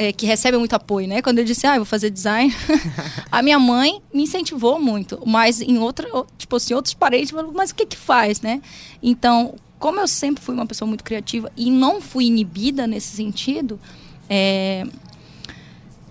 é, 0.00 0.14
que 0.14 0.25
recebe 0.25 0.57
muito 0.57 0.73
apoio, 0.73 1.07
né? 1.07 1.21
Quando 1.21 1.40
eu 1.40 1.45
disse, 1.45 1.66
ah, 1.66 1.75
eu 1.75 1.80
vou 1.80 1.85
fazer 1.85 2.09
design, 2.09 2.50
a 3.30 3.42
minha 3.42 3.59
mãe 3.59 4.00
me 4.14 4.23
incentivou 4.23 4.80
muito, 4.80 5.23
mas 5.26 5.61
em 5.61 5.78
outra, 5.78 6.09
tipo 6.38 6.57
assim, 6.57 6.73
outros 6.73 6.95
parentes, 6.95 7.35
mas 7.52 7.71
o 7.71 7.75
que 7.75 7.85
que 7.85 7.99
faz, 7.99 8.40
né? 8.40 8.62
Então, 9.02 9.57
como 9.78 10.00
eu 10.00 10.09
sempre 10.09 10.42
fui 10.42 10.54
uma 10.54 10.64
pessoa 10.64 10.88
muito 10.88 11.04
criativa 11.04 11.52
e 11.54 11.71
não 11.71 12.00
fui 12.00 12.25
inibida 12.25 12.87
nesse 12.87 13.14
sentido, 13.14 13.78
é, 14.26 14.87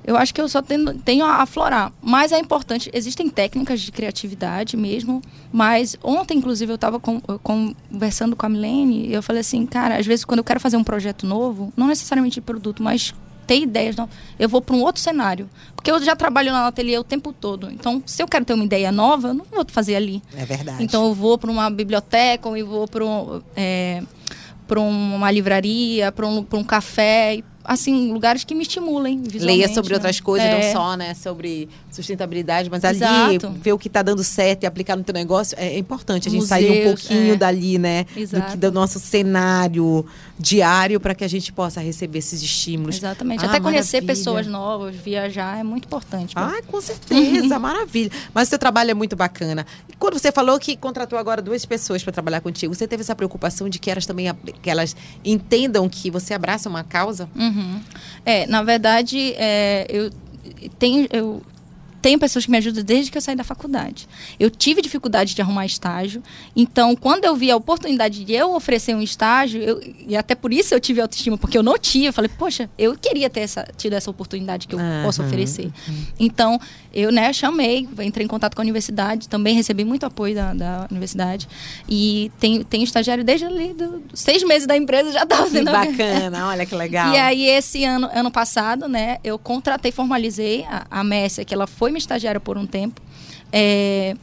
eu 0.06 0.16
acho 0.16 0.36
que 0.36 0.42
eu 0.42 0.48
só 0.48 0.62
tenho, 0.62 0.94
tenho 1.00 1.26
a 1.26 1.42
aflorar. 1.42 1.92
Mas 2.00 2.32
é 2.32 2.38
importante, 2.38 2.92
existem 2.94 3.28
técnicas 3.28 3.82
de 3.82 3.92
criatividade 3.92 4.78
mesmo. 4.78 5.20
Mas 5.52 5.98
ontem, 6.04 6.38
inclusive, 6.38 6.72
eu 6.72 6.76
estava 6.76 7.00
conversando 7.00 8.36
com 8.36 8.46
a 8.46 8.50
Milene 8.50 9.08
e 9.08 9.14
eu 9.14 9.24
falei 9.24 9.40
assim, 9.40 9.66
cara, 9.66 9.98
às 9.98 10.06
vezes 10.06 10.24
quando 10.24 10.38
eu 10.38 10.44
quero 10.44 10.60
fazer 10.60 10.78
um 10.78 10.84
projeto 10.84 11.26
novo, 11.26 11.74
não 11.76 11.88
necessariamente 11.88 12.36
de 12.36 12.42
produto, 12.42 12.84
mas 12.84 13.16
ter 13.50 13.60
ideias, 13.60 13.96
não, 13.96 14.08
eu 14.38 14.48
vou 14.48 14.62
para 14.62 14.76
um 14.76 14.84
outro 14.84 15.02
cenário. 15.02 15.50
Porque 15.76 15.90
eu 15.90 16.00
já 16.04 16.16
trabalho 16.16 16.52
no 16.52 16.58
ateliê 16.58 17.00
o 17.00 17.04
tempo 17.04 17.34
todo. 17.34 17.72
Então, 17.72 18.04
se 18.06 18.22
eu 18.22 18.28
quero 18.28 18.46
ter 18.46 18.54
uma 18.54 18.64
ideia 18.64 18.92
nova, 18.92 19.30
eu 19.30 19.34
não 19.34 19.46
vou 19.52 19.66
fazer 19.68 19.96
ali. 19.96 20.22
É 20.38 20.46
verdade. 20.46 20.84
Então 20.84 21.08
eu 21.08 21.16
vou 21.16 21.36
para 21.36 21.50
uma 21.50 21.68
biblioteca, 21.72 22.48
ou 22.48 22.56
eu 22.56 22.68
vou 22.68 22.88
para 22.88 23.04
um, 23.04 23.42
é, 23.56 24.04
uma 24.78 25.32
livraria, 25.32 26.12
para 26.12 26.28
um, 26.28 26.46
um 26.54 26.64
café, 26.64 27.38
e, 27.38 27.44
assim, 27.72 28.12
lugares 28.12 28.44
que 28.44 28.56
me 28.56 28.64
estimulem. 28.64 29.22
Leia 29.34 29.68
sobre 29.72 29.92
né? 29.92 29.96
outras 29.98 30.20
coisas, 30.20 30.48
É. 30.48 30.74
não 30.74 30.74
só, 30.74 30.96
né, 30.98 31.14
sobre 31.14 31.70
sustentabilidade, 31.92 32.70
mas 32.70 32.84
ali 32.84 32.98
Exato. 32.98 33.52
ver 33.62 33.74
o 33.74 33.78
que 33.78 33.88
está 33.88 34.02
dando 34.02 34.24
certo 34.24 34.64
e 34.64 34.66
aplicar 34.66 34.96
no 34.96 35.04
teu 35.04 35.14
negócio 35.14 35.56
é 35.60 35.78
importante. 35.78 36.28
A 36.28 36.32
gente 36.32 36.46
sair 36.46 36.66
um 36.66 36.76
Museus, 36.76 37.02
pouquinho 37.02 37.34
é. 37.34 37.38
dali, 37.38 37.78
né, 37.78 38.04
do, 38.06 38.14
que, 38.14 38.20
Exato. 38.22 38.58
do 38.58 38.72
nosso 38.72 39.00
cenário 39.00 40.06
diário 40.40 41.00
para 41.00 41.14
que 41.14 41.24
a 41.24 41.28
gente 41.28 41.52
possa 41.54 41.80
receber 41.82 42.20
esses 42.20 42.42
estímulos. 42.42 42.96
Exatamente. 42.98 43.46
Ah, 43.46 43.50
Até 43.50 43.60
conhecer 43.60 43.98
maravilha. 44.02 44.16
pessoas 44.16 44.48
novas, 44.48 44.96
viajar 44.96 45.60
é 45.60 45.64
muito 45.64 45.86
importante. 45.86 46.34
pra- 46.34 46.48
Ai, 46.48 46.62
com 46.64 46.82
certeza, 46.82 47.60
maravilha. 47.60 48.10
Mas 48.34 48.48
o 48.48 48.50
seu 48.50 48.58
trabalho 48.60 48.90
é 48.92 48.94
muito 48.94 49.16
bacana. 49.16 49.66
E 49.88 49.94
quando 49.98 50.18
você 50.18 50.32
falou 50.32 50.58
que 50.60 50.76
contratou 50.76 51.20
agora 51.20 51.42
duas 51.42 51.66
pessoas 51.66 52.02
para 52.04 52.12
trabalhar 52.14 52.42
contigo, 52.42 52.74
você 52.74 52.88
teve 52.88 53.02
essa 53.02 53.16
preocupação 53.16 53.70
de 53.70 53.78
que 53.78 53.92
elas 53.92 54.06
também 54.06 54.28
que 54.62 54.70
elas 54.70 54.96
entendam 55.24 55.88
que 55.90 56.10
você 56.10 56.34
abraça 56.34 56.68
uma 56.70 56.84
causa? 56.84 57.30
Uhum. 57.36 57.59
É, 58.26 58.46
na 58.48 58.64
verdade, 58.64 59.34
é, 59.38 59.86
eu 59.90 60.12
tenho, 60.78 61.08
eu 61.12 61.42
tenho 62.02 62.18
pessoas 62.20 62.46
que 62.46 62.52
me 62.52 62.58
ajudam 62.58 62.84
desde 62.84 63.12
que 63.12 63.18
eu 63.18 63.22
saí 63.22 63.36
da 63.36 63.44
faculdade. 63.44 64.08
Eu 64.40 64.50
tive 64.50 64.82
dificuldade 64.82 65.34
de 65.36 65.42
arrumar 65.42 65.66
estágio, 65.66 66.22
então 66.56 66.96
quando 66.96 67.26
eu 67.26 67.36
vi 67.36 67.52
a 67.52 67.56
oportunidade 67.56 68.24
de 68.24 68.34
eu 68.34 68.54
oferecer 68.56 68.96
um 68.96 69.02
estágio, 69.02 69.62
eu- 69.62 69.82
e 70.08 70.16
até 70.16 70.36
por 70.36 70.52
isso 70.54 70.74
eu 70.74 70.80
tive 70.80 71.02
autoestima, 71.02 71.38
porque 71.38 71.58
eu 71.58 71.64
não 71.64 71.78
tinha, 71.78 72.10
eu 72.10 72.14
falei, 72.14 72.30
poxa, 72.38 72.70
eu 72.78 72.96
queria 72.98 73.30
ter 73.30 73.42
essa, 73.42 73.68
tido 73.78 73.94
essa 73.94 74.10
oportunidade 74.10 74.68
que 74.68 74.76
eu 74.76 74.80
Aham, 74.80 75.04
posso 75.04 75.22
oferecer. 75.24 75.72
Então, 76.20 76.60
eu 76.94 77.12
né, 77.12 77.32
chamei, 77.34 77.88
entrei 78.02 78.26
em 78.26 78.28
contato 78.28 78.56
com 78.56 78.62
a 78.62 78.64
universidade, 78.64 79.28
também 79.30 79.56
recebi 79.56 79.84
muito 79.86 80.06
apoio 80.06 80.34
da, 80.36 80.54
da 80.54 80.88
universidade, 80.90 81.48
e 81.88 82.32
tenho, 82.40 82.64
tenho 82.64 82.84
estagiário 82.84 83.24
desde 83.24 83.46
ali, 83.46 83.74
do, 83.74 84.02
seis 84.14 84.44
meses 84.44 84.68
da 84.68 84.76
empresa, 84.76 85.12
já 85.12 85.24
estava 85.24 85.50
sendo 85.50 85.72
bacana, 85.72 86.48
olha 86.48 86.66
que 86.66 86.76
legal. 86.76 87.14
e 87.14 87.18
aí, 87.18 87.46
esse 87.46 87.84
ano, 87.84 88.10
ano 88.14 88.32
passado, 88.32 88.88
né, 88.88 89.18
eu 89.24 89.38
contratei, 89.38 89.92
formalizei 89.92 90.66
a, 90.66 90.86
a 90.90 91.04
Messia, 91.04 91.46
que 91.46 91.54
ela 91.54 91.68
foi 91.68 91.89
minha 91.92 92.00
estagiária 92.00 92.40
por 92.40 92.58
um 92.58 92.66
tempo. 92.66 93.02
É, 93.52 94.16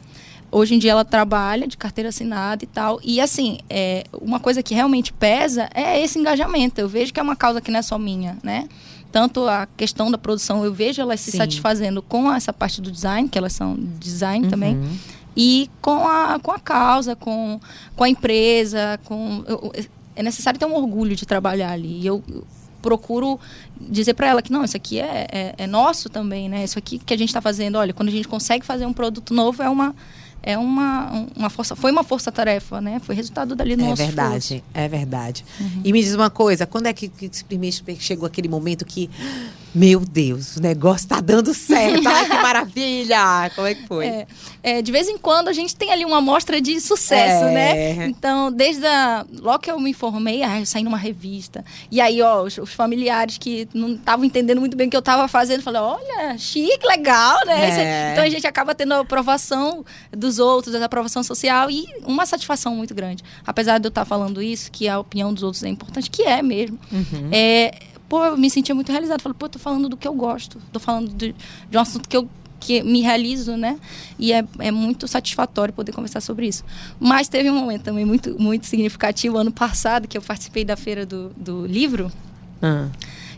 hoje 0.51 0.75
em 0.75 0.79
dia 0.79 0.91
ela 0.91 1.05
trabalha 1.05 1.67
de 1.67 1.77
carteira 1.77 2.09
assinada 2.09 2.63
e 2.63 2.67
tal. 2.67 2.99
E 3.03 3.19
assim, 3.19 3.59
é, 3.69 4.03
uma 4.21 4.39
coisa 4.39 4.63
que 4.63 4.73
realmente 4.73 5.11
pesa 5.13 5.69
é 5.73 6.01
esse 6.01 6.17
engajamento. 6.19 6.79
Eu 6.79 6.87
vejo 6.89 7.13
que 7.13 7.19
é 7.19 7.23
uma 7.23 7.35
causa 7.35 7.59
que 7.61 7.69
não 7.71 7.79
é 7.79 7.83
só 7.83 7.97
minha, 7.97 8.37
né? 8.43 8.67
Tanto 9.11 9.47
a 9.47 9.67
questão 9.77 10.11
da 10.11 10.17
produção, 10.17 10.63
eu 10.65 10.73
vejo 10.73 11.01
elas 11.01 11.19
se 11.21 11.31
Sim. 11.31 11.37
satisfazendo 11.37 12.01
com 12.01 12.31
essa 12.31 12.51
parte 12.51 12.81
do 12.81 12.91
design, 12.91 13.27
que 13.29 13.37
elas 13.37 13.53
são 13.53 13.75
design 13.99 14.47
também 14.49 14.75
Uhum. 14.75 14.97
e 15.35 15.69
com 15.81 16.05
a, 16.07 16.37
com 16.43 16.51
a 16.51 16.59
causa, 16.59 17.15
com, 17.15 17.59
com 17.95 18.03
a 18.03 18.09
empresa, 18.09 18.99
com 19.05 19.43
eu- 19.47 19.71
é 20.15 20.21
necessário 20.23 20.59
ter 20.59 20.65
um 20.65 20.75
orgulho 20.75 21.15
de 21.15 21.25
trabalhar 21.25 21.71
ali. 21.71 22.01
E 22.01 22.05
eu, 22.05 22.21
eu 22.27 22.43
procuro 22.81 23.39
dizer 23.79 24.13
para 24.13 24.27
ela 24.27 24.41
que 24.41 24.51
não, 24.51 24.63
isso 24.63 24.77
aqui 24.77 24.99
é, 24.99 25.27
é, 25.31 25.55
é 25.57 25.67
nosso 25.67 26.09
também, 26.09 26.49
né? 26.49 26.63
Isso 26.63 26.77
aqui 26.77 26.99
que 26.99 27.13
a 27.13 27.17
gente 27.17 27.29
está 27.29 27.41
fazendo, 27.41 27.77
olha, 27.77 27.93
quando 27.93 28.09
a 28.09 28.11
gente 28.11 28.27
consegue 28.27 28.65
fazer 28.65 28.85
um 28.85 28.93
produto 28.93 29.33
novo 29.33 29.61
é 29.61 29.69
uma 29.69 29.95
é 30.47 30.57
uma, 30.57 31.27
uma 31.35 31.49
força, 31.49 31.75
foi 31.75 31.91
uma 31.91 32.05
força-tarefa, 32.05 32.79
né? 32.79 33.01
Foi 33.03 33.13
resultado 33.13 33.53
dali 33.53 33.75
do 33.75 33.83
É 33.83 33.89
nosso 33.89 34.01
verdade, 34.01 34.63
é 34.73 34.87
verdade. 34.87 35.43
Uhum. 35.59 35.81
E 35.83 35.91
me 35.91 36.01
diz 36.01 36.13
uma 36.13 36.29
coisa, 36.29 36.65
quando 36.65 36.85
é 36.85 36.93
que, 36.93 37.09
que 37.09 37.29
simplesmente 37.29 38.01
chegou 38.01 38.25
aquele 38.25 38.47
momento 38.47 38.85
que, 38.85 39.09
meu 39.75 39.99
Deus, 39.99 40.55
o 40.55 40.61
negócio 40.61 41.05
tá 41.05 41.19
dando 41.19 41.53
certo, 41.53 42.07
ai 42.07 42.29
que 42.29 42.41
maravilha! 42.41 42.76
Como 43.55 43.67
é 43.67 43.75
que 43.75 43.85
foi? 43.87 44.05
É, 44.05 44.27
é, 44.63 44.81
de 44.81 44.91
vez 44.91 45.07
em 45.07 45.17
quando 45.17 45.47
a 45.47 45.53
gente 45.53 45.75
tem 45.75 45.91
ali 45.91 46.03
uma 46.05 46.17
amostra 46.17 46.59
de 46.61 46.79
sucesso, 46.81 47.45
É. 47.45 47.51
né? 47.53 48.07
Então, 48.07 48.51
desde 48.51 48.85
a, 48.85 49.25
logo 49.39 49.59
que 49.59 49.71
eu 49.71 49.79
me 49.79 49.93
formei, 49.93 50.43
ah, 50.43 50.59
eu 50.59 50.65
saí 50.65 50.83
numa 50.83 50.97
revista. 50.97 51.63
E 51.91 51.99
aí, 52.01 52.21
ó, 52.21 52.43
os, 52.43 52.57
os 52.57 52.73
familiares 52.73 53.37
que 53.37 53.67
não 53.73 53.93
estavam 53.93 54.25
entendendo 54.25 54.59
muito 54.59 54.75
bem 54.75 54.87
o 54.87 54.89
que 54.89 54.95
eu 54.97 54.99
estava 54.99 55.27
fazendo, 55.27 55.61
falaram, 55.61 55.99
olha, 55.99 56.37
chique, 56.37 56.85
legal, 56.87 57.37
né? 57.45 58.09
É. 58.09 58.11
Então 58.11 58.23
a 58.23 58.29
gente 58.29 58.45
acaba 58.47 58.73
tendo 58.75 58.93
a 58.93 58.99
aprovação 58.99 59.85
dos 60.11 60.39
outros, 60.39 60.75
a 60.75 60.85
aprovação 60.85 61.23
social 61.23 61.69
e 61.69 61.85
uma 62.05 62.25
satisfação 62.25 62.75
muito 62.75 62.93
grande. 62.93 63.23
Apesar 63.45 63.77
de 63.79 63.87
eu 63.87 63.89
estar 63.89 64.05
falando 64.05 64.41
isso, 64.41 64.71
que 64.71 64.87
a 64.87 64.99
opinião 64.99 65.33
dos 65.33 65.43
outros 65.43 65.63
é 65.63 65.69
importante, 65.69 66.09
que 66.09 66.23
é 66.23 66.41
mesmo. 66.41 66.77
Uhum. 66.91 67.29
É, 67.31 67.71
pô, 68.09 68.23
eu 68.25 68.37
me 68.37 68.49
sentia 68.49 68.73
muito 68.75 68.91
realizada. 68.91 69.21
Falei, 69.21 69.35
pô, 69.37 69.47
tô 69.49 69.59
falando 69.59 69.89
do 69.89 69.97
que 69.97 70.07
eu 70.07 70.13
gosto. 70.13 70.61
Tô 70.71 70.79
falando 70.79 71.09
de, 71.09 71.35
de 71.69 71.77
um 71.77 71.81
assunto 71.81 72.07
que 72.07 72.15
eu 72.17 72.27
que 72.59 72.81
me 72.83 73.01
realizo, 73.01 73.55
né? 73.55 73.79
E 74.17 74.33
é, 74.33 74.43
é 74.59 74.71
muito 74.71 75.07
satisfatório 75.07 75.73
poder 75.73 75.91
conversar 75.91 76.21
sobre 76.21 76.47
isso. 76.47 76.63
Mas 76.99 77.27
teve 77.27 77.49
um 77.49 77.55
momento 77.55 77.83
também 77.83 78.05
muito, 78.05 78.39
muito 78.41 78.65
significativo, 78.65 79.37
ano 79.37 79.51
passado, 79.51 80.07
que 80.07 80.17
eu 80.17 80.21
participei 80.21 80.65
da 80.65 80.75
feira 80.75 81.05
do, 81.05 81.29
do 81.37 81.65
livro, 81.65 82.11
Ah, 82.61 82.89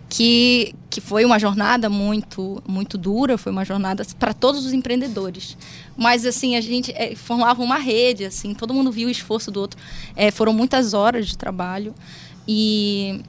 que, 0.09 0.73
que 0.89 0.99
foi 0.99 1.23
uma 1.23 1.37
jornada 1.37 1.87
muito 1.87 2.63
muito 2.67 2.97
dura, 2.97 3.37
foi 3.37 3.51
uma 3.51 3.63
jornada 3.63 4.03
para 4.17 4.33
todos 4.33 4.65
os 4.65 4.73
empreendedores. 4.73 5.55
Mas 5.95 6.25
assim, 6.25 6.55
a 6.55 6.61
gente 6.61 6.91
é, 6.95 7.15
formava 7.15 7.61
uma 7.61 7.77
rede, 7.77 8.25
assim, 8.25 8.53
todo 8.55 8.73
mundo 8.73 8.91
viu 8.91 9.07
o 9.07 9.11
esforço 9.11 9.51
do 9.51 9.59
outro. 9.59 9.79
É, 10.15 10.31
foram 10.31 10.51
muitas 10.51 10.93
horas 10.95 11.27
de 11.27 11.37
trabalho 11.37 11.93
e 12.47 13.21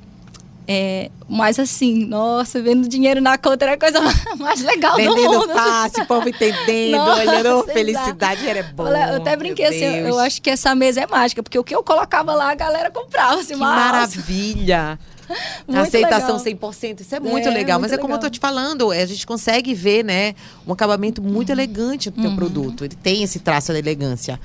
é, 0.69 1.11
mas 1.29 1.59
assim, 1.59 2.05
nossa, 2.07 2.61
vendo 2.63 2.89
dinheiro 2.89 3.21
na 3.21 3.37
conta 3.37 3.65
era 3.65 3.75
a 3.75 3.79
coisa 3.79 3.99
mais 4.39 4.63
legal 4.63 4.93
do 4.93 4.97
Vendendo 4.99 5.33
mundo. 5.33 5.49
passe, 5.53 6.01
o 6.01 6.07
povo 6.07 6.29
entendendo, 6.29 6.97
Nossa, 7.05 7.21
olhando, 7.21 7.65
felicidade 7.73 8.47
era 8.49 8.63
bom. 8.63 8.85
Olha, 8.85 9.09
eu 9.11 9.17
até 9.17 9.37
brinquei 9.37 9.67
assim, 9.67 9.85
eu- 10.07 10.19
acho 10.21 10.41
que 10.41 10.51
essa 10.51 10.75
mesa 10.75 11.01
é 11.01 11.07
mágica, 11.07 11.43
porque 11.43 11.59
o 11.59 11.65
que 11.65 11.75
eu 11.75 11.83
colocava 11.83 12.33
lá, 12.35 12.51
a 12.51 12.55
galera 12.55 12.91
comprava. 12.91 13.41
Assim, 13.41 13.55
Que 13.55 13.57
mas- 13.61 13.77
maravilha! 13.77 14.99
Muito 15.67 15.79
Aceitação 15.81 16.39
legal. 16.43 16.71
100%, 16.73 17.01
isso 17.03 17.15
é 17.15 17.21
muito 17.21 17.47
É, 17.49 17.53
legal. 17.53 17.79
Mas 17.79 17.93
muito 17.93 18.01
é 18.01 18.03
como 18.03 18.15
eu 18.15 18.19
tô 18.19 18.29
te 18.29 18.41
falando, 18.41 18.93
é, 18.93 19.01
a 19.03 19.07
gente 19.07 19.25
consegue 19.25 19.73
ver, 19.75 20.05
né, 20.05 20.35
um 20.67 20.73
acabamento 20.73 21.23
muito 21.23 21.53
elegante 21.53 22.11
do 22.11 22.21
teu 22.21 22.31
Uhum. 22.31 22.37
produto. 22.37 22.85
Ele 22.85 22.97
tem 22.97 23.23
esse 23.23 23.39
traço 23.39 23.73
da 23.73 23.79
elegância. 23.79 24.41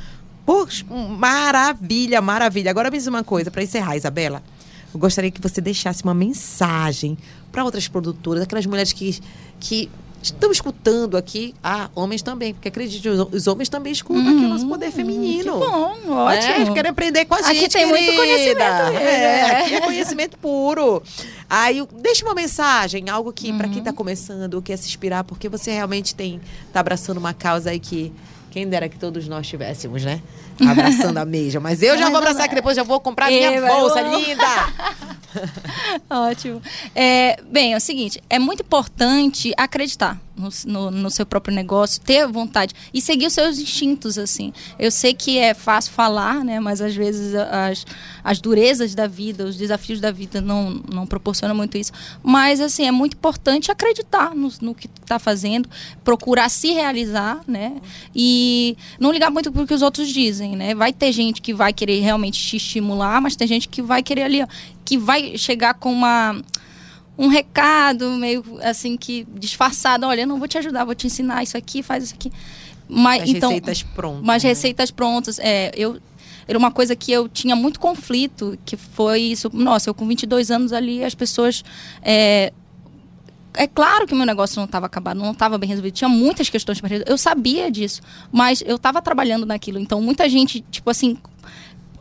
Poxa, 0.45 0.85
um- 0.91 1.07
maravilha, 1.07 2.21
maravilha. 2.21 2.69
Agora 2.69 2.91
me 2.91 2.97
diz 2.99 3.07
uma 3.07 3.23
coisa, 3.23 3.49
para 3.49 3.63
encerrar, 3.63 3.95
Isabela. 3.97 4.43
Eu 4.95 4.99
gostaria 4.99 5.29
que 5.29 5.41
você 5.41 5.59
deixasse 5.59 6.03
uma 6.05 6.13
mensagem 6.13 7.17
para 7.51 7.65
outras 7.65 7.85
produtoras, 7.87 8.43
aquelas 8.43 8.65
mulheres 8.65 8.93
que, 8.93 9.19
que 9.59 9.89
estão 10.23 10.49
escutando 10.53 11.17
aqui, 11.17 11.53
ah, 11.61 11.89
homens 11.93 12.21
também, 12.21 12.53
porque 12.53 12.69
acredite, 12.69 13.07
os, 13.09 13.45
homens 13.45 13.67
também 13.67 13.91
escutam 13.91 14.23
aqui 14.25 14.45
o 14.45 14.47
nosso 14.47 14.65
poder 14.69 14.91
feminino. 14.91 15.55
Uhum. 15.55 15.95
Que 15.99 16.07
bom, 16.07 16.31
É, 16.31 16.53
ótimo. 16.61 16.73
querem 16.73 16.91
aprender 16.91 17.25
com 17.25 17.35
a 17.35 17.41
gente, 17.41 17.65
Aqui 17.65 17.69
tem 17.69 17.85
muito 17.85 18.05
querida. 18.05 18.21
conhecimento, 18.21 18.97
É, 18.97 19.39
é. 19.39 19.59
aqui 19.59 19.75
é 19.75 19.81
conhecimento 19.81 20.37
puro. 20.37 21.03
Aí, 21.49 21.85
deixa 22.01 22.25
uma 22.25 22.33
mensagem, 22.33 23.09
algo 23.09 23.33
que 23.33 23.51
para 23.51 23.67
Uhum. 23.67 23.73
quem 23.73 23.79
está 23.81 23.91
começando, 23.91 24.61
quer 24.61 24.77
se 24.77 24.87
inspirar, 24.87 25.25
porque 25.25 25.49
você 25.49 25.71
realmente 25.73 26.15
tem 26.15 26.39
tá 26.71 26.79
abraçando 26.79 27.17
uma 27.17 27.33
causa 27.33 27.69
aí 27.69 27.79
que 27.81 28.13
quem 28.49 28.65
dera 28.67 28.87
que 28.87 28.97
todos 28.97 29.27
nós 29.27 29.45
tivéssemos, 29.45 30.05
né? 30.05 30.21
Abraçando 30.67 31.17
a 31.17 31.25
mesma. 31.25 31.59
Mas 31.59 31.81
eu 31.81 31.97
já 31.97 32.03
Mas 32.03 32.11
vou 32.11 32.17
abraçar 32.19 32.43
não 32.43 32.49
que 32.49 32.55
depois 32.55 32.75
já 32.75 32.83
vou 32.83 32.99
comprar 32.99 33.27
minha 33.27 33.61
bolsa 33.61 34.01
eu 34.01 34.19
linda. 34.19 34.45
Ótimo. 36.09 36.61
É, 36.93 37.37
bem, 37.43 37.73
é 37.73 37.77
o 37.77 37.81
seguinte, 37.81 38.21
é 38.29 38.39
muito 38.39 38.61
importante 38.61 39.53
acreditar 39.57 40.19
no, 40.35 40.49
no- 40.65 40.91
no 40.91 41.09
seu 41.09 41.25
próprio 41.25 41.53
negócio, 41.55 42.01
ter 42.01 42.27
vontade 42.27 42.73
e 42.93 43.01
seguir 43.01 43.27
os 43.27 43.33
seus 43.33 43.57
instintos, 43.59 44.17
assim. 44.17 44.51
Eu 44.77 44.91
sei 44.91 45.13
que 45.13 45.37
é 45.37 45.53
fácil 45.53 45.91
falar, 45.93 46.43
né? 46.43 46.59
Mas 46.59 46.81
às 46.81 46.95
vezes 46.95 47.33
as, 47.35 47.85
as 48.23 48.39
durezas 48.39 48.93
da 48.93 49.07
vida, 49.07 49.45
os 49.45 49.55
desafios 49.57 49.99
da 49.99 50.11
vida 50.11 50.41
não, 50.41 50.81
não 50.91 51.05
proporcionam 51.07 51.55
muito 51.55 51.77
isso. 51.77 51.91
Mas, 52.23 52.59
assim, 52.59 52.85
é 52.85 52.91
muito 52.91 53.13
importante 53.15 53.71
acreditar 53.71 54.35
no, 54.35 54.51
no 54.61 54.75
que 54.75 54.87
está 55.01 55.17
fazendo, 55.19 55.69
procurar 56.03 56.49
se 56.49 56.71
realizar, 56.73 57.41
né? 57.47 57.81
E 58.15 58.77
não 58.99 59.11
ligar 59.11 59.29
muito 59.31 59.51
pro 59.51 59.65
que 59.65 59.73
os 59.73 59.81
outros 59.81 60.09
dizem, 60.09 60.55
né? 60.55 60.75
Vai 60.75 60.91
ter 60.93 61.11
gente 61.11 61.41
que 61.41 61.53
vai 61.53 61.71
querer 61.73 61.99
realmente 62.01 62.39
te 62.39 62.57
estimular, 62.57 63.21
mas 63.21 63.35
tem 63.35 63.47
gente 63.47 63.67
que 63.69 63.81
vai 63.81 64.01
querer 64.03 64.23
ali, 64.23 64.43
ó, 64.43 64.47
que 64.83 64.97
vai 64.97 65.37
chegar 65.37 65.73
com 65.75 65.91
uma 65.91 66.41
um 67.17 67.27
recado 67.27 68.09
meio 68.11 68.43
assim 68.61 68.97
que 68.97 69.25
disfarçado, 69.33 70.05
olha, 70.05 70.21
eu 70.21 70.27
não 70.27 70.37
vou 70.37 70.47
te 70.47 70.57
ajudar, 70.57 70.85
vou 70.85 70.95
te 70.95 71.07
ensinar 71.07 71.43
isso 71.43 71.57
aqui, 71.57 71.81
faz 71.81 72.05
isso 72.05 72.13
aqui. 72.13 72.31
Mas 72.87 73.23
As 73.23 73.29
então, 73.29 73.49
receitas 73.49 73.83
prontas. 73.83 74.23
mas 74.23 74.43
né? 74.43 74.49
receitas 74.49 74.91
prontas, 74.91 75.39
é, 75.39 75.71
eu 75.75 75.99
era 76.47 76.59
uma 76.59 76.69
coisa 76.69 76.95
que 76.95 77.11
eu 77.11 77.27
tinha 77.27 77.55
muito 77.55 77.79
conflito, 77.79 78.57
que 78.63 78.77
foi 78.77 79.19
isso, 79.21 79.49
nossa, 79.51 79.89
eu 79.89 79.95
com 79.95 80.07
22 80.07 80.51
anos 80.51 80.71
ali, 80.73 81.03
as 81.03 81.15
pessoas 81.15 81.63
é, 82.03 82.53
é 83.57 83.67
claro 83.67 84.05
que 84.05 84.13
meu 84.13 84.25
negócio 84.25 84.57
não 84.57 84.65
estava 84.65 84.85
acabado, 84.85 85.17
não 85.17 85.31
estava 85.31 85.57
bem 85.57 85.67
resolvido. 85.67 85.93
Tinha 85.93 86.09
muitas 86.09 86.49
questões 86.49 86.79
para 86.79 86.89
resolver. 86.89 87.11
Eu 87.11 87.17
sabia 87.17 87.71
disso, 87.71 88.01
mas 88.31 88.61
eu 88.65 88.75
estava 88.75 89.01
trabalhando 89.01 89.45
naquilo. 89.45 89.79
Então, 89.79 90.01
muita 90.01 90.27
gente, 90.29 90.61
tipo 90.69 90.89
assim, 90.89 91.17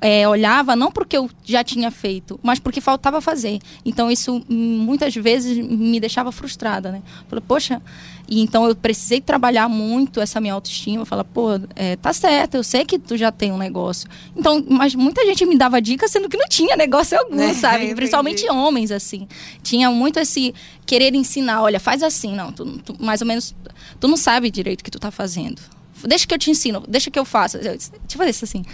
é, 0.07 0.29
olhava 0.29 0.77
não 0.77 0.93
porque 0.93 1.17
eu 1.17 1.31
já 1.43 1.65
tinha 1.65 1.91
feito, 1.91 2.39
mas 2.43 2.59
porque 2.59 2.79
faltava 2.79 3.23
fazer. 3.23 3.59
Então, 3.87 4.11
isso 4.11 4.45
hum, 4.51 4.79
muitas 4.85 5.15
vezes 5.15 5.57
me 5.57 5.99
deixava 5.99 6.31
frustrada, 6.31 6.93
né? 6.93 7.01
Falei, 7.27 7.43
poxa, 7.49 7.81
e 8.29 8.43
então 8.43 8.67
eu 8.69 8.77
precisei 8.77 9.19
trabalhar 9.23 9.67
muito 9.67 10.21
essa 10.21 10.43
minha 10.43 10.53
autoestima. 10.53 11.07
Falar, 11.07 11.25
pô, 11.25 11.53
é, 11.75 11.97
tá 11.97 12.13
certo, 12.13 12.55
eu 12.57 12.63
sei 12.63 12.85
que 12.85 12.99
tu 12.99 13.17
já 13.17 13.33
tem 13.33 13.51
um 13.51 13.57
negócio. 13.57 14.07
Então, 14.37 14.63
mas 14.69 14.95
muita 14.95 15.25
gente 15.25 15.47
me 15.47 15.57
dava 15.57 15.81
dicas 15.81 16.11
sendo 16.11 16.29
que 16.29 16.37
não 16.37 16.49
tinha 16.49 16.77
negócio 16.77 17.17
algum, 17.25 17.41
É, 17.41 17.55
sabe? 17.55 17.95
Principalmente 17.95 18.47
homens, 18.51 18.91
assim. 18.91 19.27
Tinha 19.63 19.91
muito 19.91 20.19
esse 20.19 20.55
querer 20.85 21.15
ensinar, 21.15 21.63
olha, 21.63 21.81
faz 21.81 22.03
assim, 22.03 22.35
não, 22.35 22.53
tu, 22.53 22.67
tu- 22.85 22.97
mais 23.03 23.23
ou 23.23 23.27
menos, 23.27 23.55
tu 23.99 24.07
não 24.07 24.19
sabe 24.19 24.51
direito 24.51 24.83
o 24.83 24.85
que 24.85 24.91
tu 24.91 24.99
tá 24.99 25.11
fazendo. 25.11 25.63
Deixa 26.07 26.27
que 26.27 26.35
eu 26.35 26.39
te 26.39 26.51
ensino, 26.51 26.83
deixa 26.89 27.11
que 27.11 27.19
eu 27.19 27.25
faça. 27.25 27.59
Tipo 28.07 28.23
isso, 28.25 28.45
assim. 28.45 28.65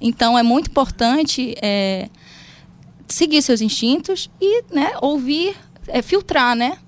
Então, 0.00 0.38
é 0.38 0.42
muito 0.42 0.68
importante 0.70 1.54
é, 1.62 2.08
seguir 3.08 3.42
seus 3.42 3.60
instintos 3.60 4.30
e, 4.40 4.62
né, 4.72 4.92
ouvir, 5.00 5.54
é, 5.88 6.02
filtrar, 6.02 6.54
né? 6.54 6.78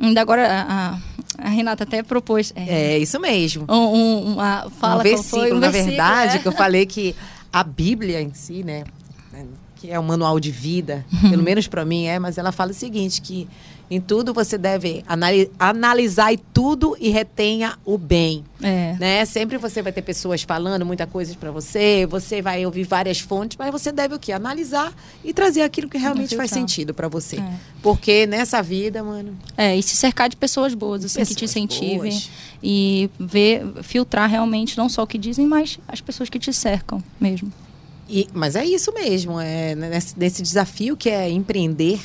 Ainda 0.00 0.20
agora, 0.20 0.46
a, 0.46 0.94
a- 0.94 1.48
Renata 1.48 1.84
até 1.84 2.02
propôs... 2.02 2.52
é, 2.54 2.94
É 2.94 2.98
isso 2.98 3.18
mesmo. 3.18 3.64
um, 3.68 3.74
um- 3.74 4.32
uma, 4.34 4.70
fala 4.78 5.00
um 5.00 5.02
versículo, 5.02 5.42
foi, 5.42 5.52
um 5.52 5.58
na 5.58 5.68
versículo, 5.70 5.90
verdade, 5.96 6.36
é. 6.36 6.38
que 6.40 6.48
eu 6.48 6.52
falei 6.52 6.86
que 6.86 7.16
a 7.52 7.64
Bíblia 7.64 8.20
em 8.20 8.32
si, 8.32 8.62
né, 8.62 8.84
que 9.76 9.90
é 9.90 9.98
um 9.98 10.02
manual 10.04 10.38
de 10.38 10.50
vida, 10.50 11.04
Uhum. 11.12 11.30
pelo 11.30 11.42
menos 11.42 11.66
para 11.66 11.84
mim 11.84 12.04
é, 12.06 12.18
mas 12.18 12.38
ela 12.38 12.52
fala 12.52 12.70
o 12.70 12.74
seguinte, 12.74 13.20
que 13.20 13.48
em 13.94 14.00
tudo 14.00 14.32
você 14.32 14.56
deve 14.56 15.04
anali- 15.06 15.50
analisar 15.58 16.32
e 16.32 16.36
tudo 16.38 16.96
e 17.00 17.10
retenha 17.10 17.76
o 17.84 17.98
bem, 17.98 18.44
É. 18.62 18.96
né? 18.98 19.24
Sempre 19.24 19.58
você 19.58 19.82
vai 19.82 19.92
ter 19.92 20.02
pessoas 20.02 20.42
falando 20.42 20.86
muita 20.86 21.06
coisa 21.06 21.34
para 21.34 21.50
você, 21.50 22.06
você 22.08 22.40
vai 22.40 22.64
ouvir 22.64 22.84
várias 22.84 23.20
fontes, 23.20 23.56
mas 23.58 23.70
você 23.70 23.92
deve 23.92 24.14
o 24.14 24.18
quê? 24.18 24.32
Analisar 24.32 24.92
e 25.24 25.32
trazer 25.32 25.62
aquilo 25.62 25.88
que 25.88 25.98
realmente 25.98 26.34
faz 26.36 26.50
sentido 26.50 26.94
para 26.94 27.08
você. 27.08 27.36
É. 27.38 27.52
Porque 27.82 28.26
nessa 28.26 28.62
vida, 28.62 29.02
mano, 29.02 29.36
É, 29.56 29.76
e 29.76 29.82
se 29.82 29.94
cercar 29.96 30.28
de 30.28 30.36
pessoas 30.36 30.74
boas, 30.74 31.04
assim, 31.04 31.20
que 31.20 31.26
te 31.26 31.34
Pessoas 31.40 31.50
incentivem. 31.56 32.10
boas. 32.10 32.30
E 32.62 33.10
ver, 33.18 33.64
filtrar 33.82 34.30
realmente 34.30 34.78
não 34.78 34.88
só 34.88 35.02
o 35.02 35.06
que 35.06 35.18
dizem, 35.18 35.46
mas 35.46 35.78
as 35.88 36.00
pessoas 36.00 36.28
que 36.30 36.38
te 36.38 36.52
cercam 36.52 37.02
mesmo. 37.20 37.52
E- 38.08 38.28
mas 38.34 38.56
é 38.56 38.64
isso 38.64 38.92
mesmo, 38.92 39.40
é 39.40 39.74
nesse, 39.74 40.18
nesse 40.18 40.42
desafio 40.42 40.96
que 40.96 41.08
é 41.08 41.30
empreender, 41.30 41.98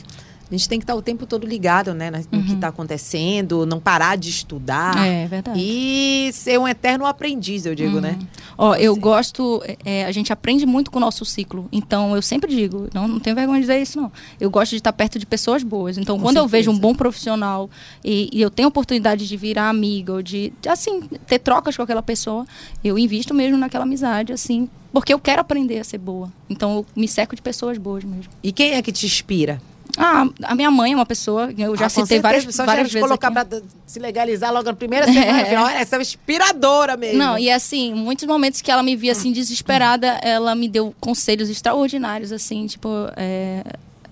a 0.49 0.55
gente 0.55 0.69
tem 0.69 0.79
que 0.79 0.83
estar 0.83 0.95
o 0.95 1.01
tempo 1.01 1.25
todo 1.25 1.45
ligado, 1.45 1.93
né, 1.93 2.09
no 2.31 2.43
que 2.43 2.53
está 2.53 2.69
acontecendo, 2.69 3.65
não 3.65 3.79
parar 3.79 4.15
de 4.17 4.29
estudar 4.29 4.95
é 5.05 5.27
verdade. 5.27 5.59
e 5.61 6.29
ser 6.33 6.57
um 6.59 6.67
eterno 6.67 7.05
aprendiz, 7.05 7.65
eu 7.65 7.75
digo, 7.75 7.99
né? 7.99 8.17
Ó, 8.57 8.75
eu 8.75 8.93
Assim. 8.93 9.01
gosto, 9.01 9.63
é, 9.85 10.05
a 10.05 10.11
gente 10.11 10.31
aprende 10.33 10.65
muito 10.65 10.89
com 10.89 10.97
o 10.97 11.01
nosso 11.01 11.23
ciclo. 11.25 11.67
Então, 11.71 12.15
eu 12.15 12.21
sempre 12.21 12.49
digo, 12.53 12.87
não, 12.93 13.07
não 13.07 13.19
tenho 13.19 13.35
vergonha 13.35 13.59
de 13.59 13.67
dizer 13.67 13.81
isso, 13.81 13.99
não. 14.01 14.11
Eu 14.39 14.49
gosto 14.49 14.71
de 14.71 14.77
estar 14.77 14.93
perto 14.93 15.19
de 15.19 15.25
pessoas 15.25 15.63
boas. 15.63 15.97
Então, 15.97 16.17
Com 16.17 16.23
quando 16.23 16.37
eu 16.37 16.47
vejo 16.47 16.71
um 16.71 16.73
certeza. 16.73 16.81
bom 16.93 16.95
profissional 16.95 17.69
e, 18.03 18.29
e 18.33 18.41
eu 18.41 18.49
tenho 18.49 18.67
a 18.67 18.69
oportunidade 18.69 19.27
de 19.27 19.37
virar 19.37 19.69
amiga 19.69 20.13
ou 20.13 20.21
de, 20.23 20.53
de, 20.61 20.69
assim, 20.69 21.01
ter 21.27 21.39
trocas 21.39 21.75
com 21.75 21.83
aquela 21.83 22.01
pessoa, 22.01 22.45
eu 22.83 22.97
invisto 22.97 23.33
mesmo 23.33 23.57
naquela 23.57 23.83
amizade, 23.83 24.33
assim, 24.33 24.67
porque 24.91 25.13
eu 25.13 25.19
quero 25.19 25.41
aprender 25.41 25.79
a 25.79 25.83
ser 25.83 25.97
boa. 25.99 26.31
Então, 26.49 26.77
eu 26.77 26.85
me 26.95 27.07
cerco 27.07 27.35
de 27.35 27.41
pessoas 27.41 27.77
boas 27.77 28.03
mesmo. 28.03 28.31
E 28.41 28.51
quem 28.51 28.73
é 28.73 28.81
que 28.81 28.91
te 28.91 29.05
inspira? 29.05 29.61
Ah, 29.97 30.27
a 30.43 30.53
minha 30.53 30.69
mãe 30.69 30.93
é 30.93 30.95
uma 30.95 31.05
pessoa, 31.07 31.51
eu 31.57 31.75
já 31.75 31.87
Ah, 31.87 31.89
citei 31.89 32.19
várias, 32.21 32.45
várias 32.55 32.93
vezes. 32.93 33.01
colocar 33.07 33.29
aqui. 33.29 33.47
para 33.49 33.61
se 33.87 33.97
legalizar 33.99 34.53
logo 34.53 34.65
na 34.65 34.73
primeira 34.75 35.05
semana, 35.11 35.41
É. 35.47 35.59
olha, 35.59 35.73
essa 35.73 35.95
é 35.95 36.01
inspiradora 36.01 36.95
mesmo. 36.95 37.17
Não, 37.17 37.37
e 37.37 37.49
assim, 37.49 37.93
muitos 37.95 38.25
momentos 38.27 38.61
que 38.61 38.69
ela 38.69 38.83
me 38.83 38.95
via 38.95 39.11
assim 39.13 39.31
desesperada, 39.31 40.07
ela 40.21 40.53
me 40.53 40.69
deu 40.69 40.93
conselhos 40.99 41.49
extraordinários, 41.49 42.31
assim, 42.31 42.67
tipo, 42.67 42.87
é, 43.15 43.63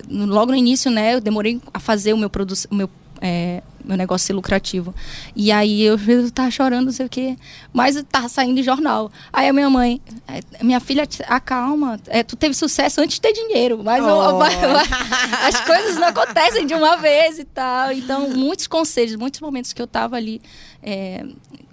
logo 0.09 0.51
no 0.51 0.57
início, 0.57 0.89
né, 0.89 1.13
eu 1.13 1.21
demorei 1.21 1.61
a 1.73 1.79
fazer 1.79 2.13
o 2.13 2.17
meu 2.17 2.29
produ 2.31 2.55
o 2.71 2.75
meu 2.75 2.89
é, 3.21 3.61
meu 3.83 3.95
negócio 3.97 4.25
ser 4.27 4.33
lucrativo. 4.33 4.93
E 5.35 5.51
aí 5.51 5.81
eu, 5.83 5.97
eu 6.07 6.31
tava 6.31 6.49
chorando, 6.51 6.85
não 6.85 6.91
sei 6.91 7.05
o 7.05 7.09
quê. 7.09 7.37
Mas 7.71 8.01
tava 8.11 8.27
saindo 8.27 8.59
em 8.59 8.63
jornal. 8.63 9.11
Aí 9.31 9.47
a 9.47 9.53
minha 9.53 9.69
mãe, 9.69 10.01
é, 10.27 10.63
minha 10.63 10.79
filha, 10.79 11.07
acalma, 11.27 11.99
é, 12.07 12.23
tu 12.23 12.35
teve 12.35 12.53
sucesso 12.55 12.99
antes 13.01 13.15
de 13.15 13.21
ter 13.21 13.33
dinheiro. 13.33 13.81
Mas 13.83 14.03
eu- 14.03 14.15
Oh. 14.15 14.41
as 14.41 15.59
coisas 15.61 15.95
não 15.97 16.07
acontecem 16.07 16.65
de 16.65 16.73
uma 16.73 16.97
vez 16.97 17.37
e 17.39 17.43
tal. 17.45 17.91
Então, 17.91 18.29
muitos 18.31 18.67
conselhos, 18.67 19.15
muitos 19.15 19.39
momentos 19.39 19.71
que 19.73 19.81
eu 19.81 19.87
tava 19.87 20.15
ali. 20.15 20.41
é, 20.87 21.25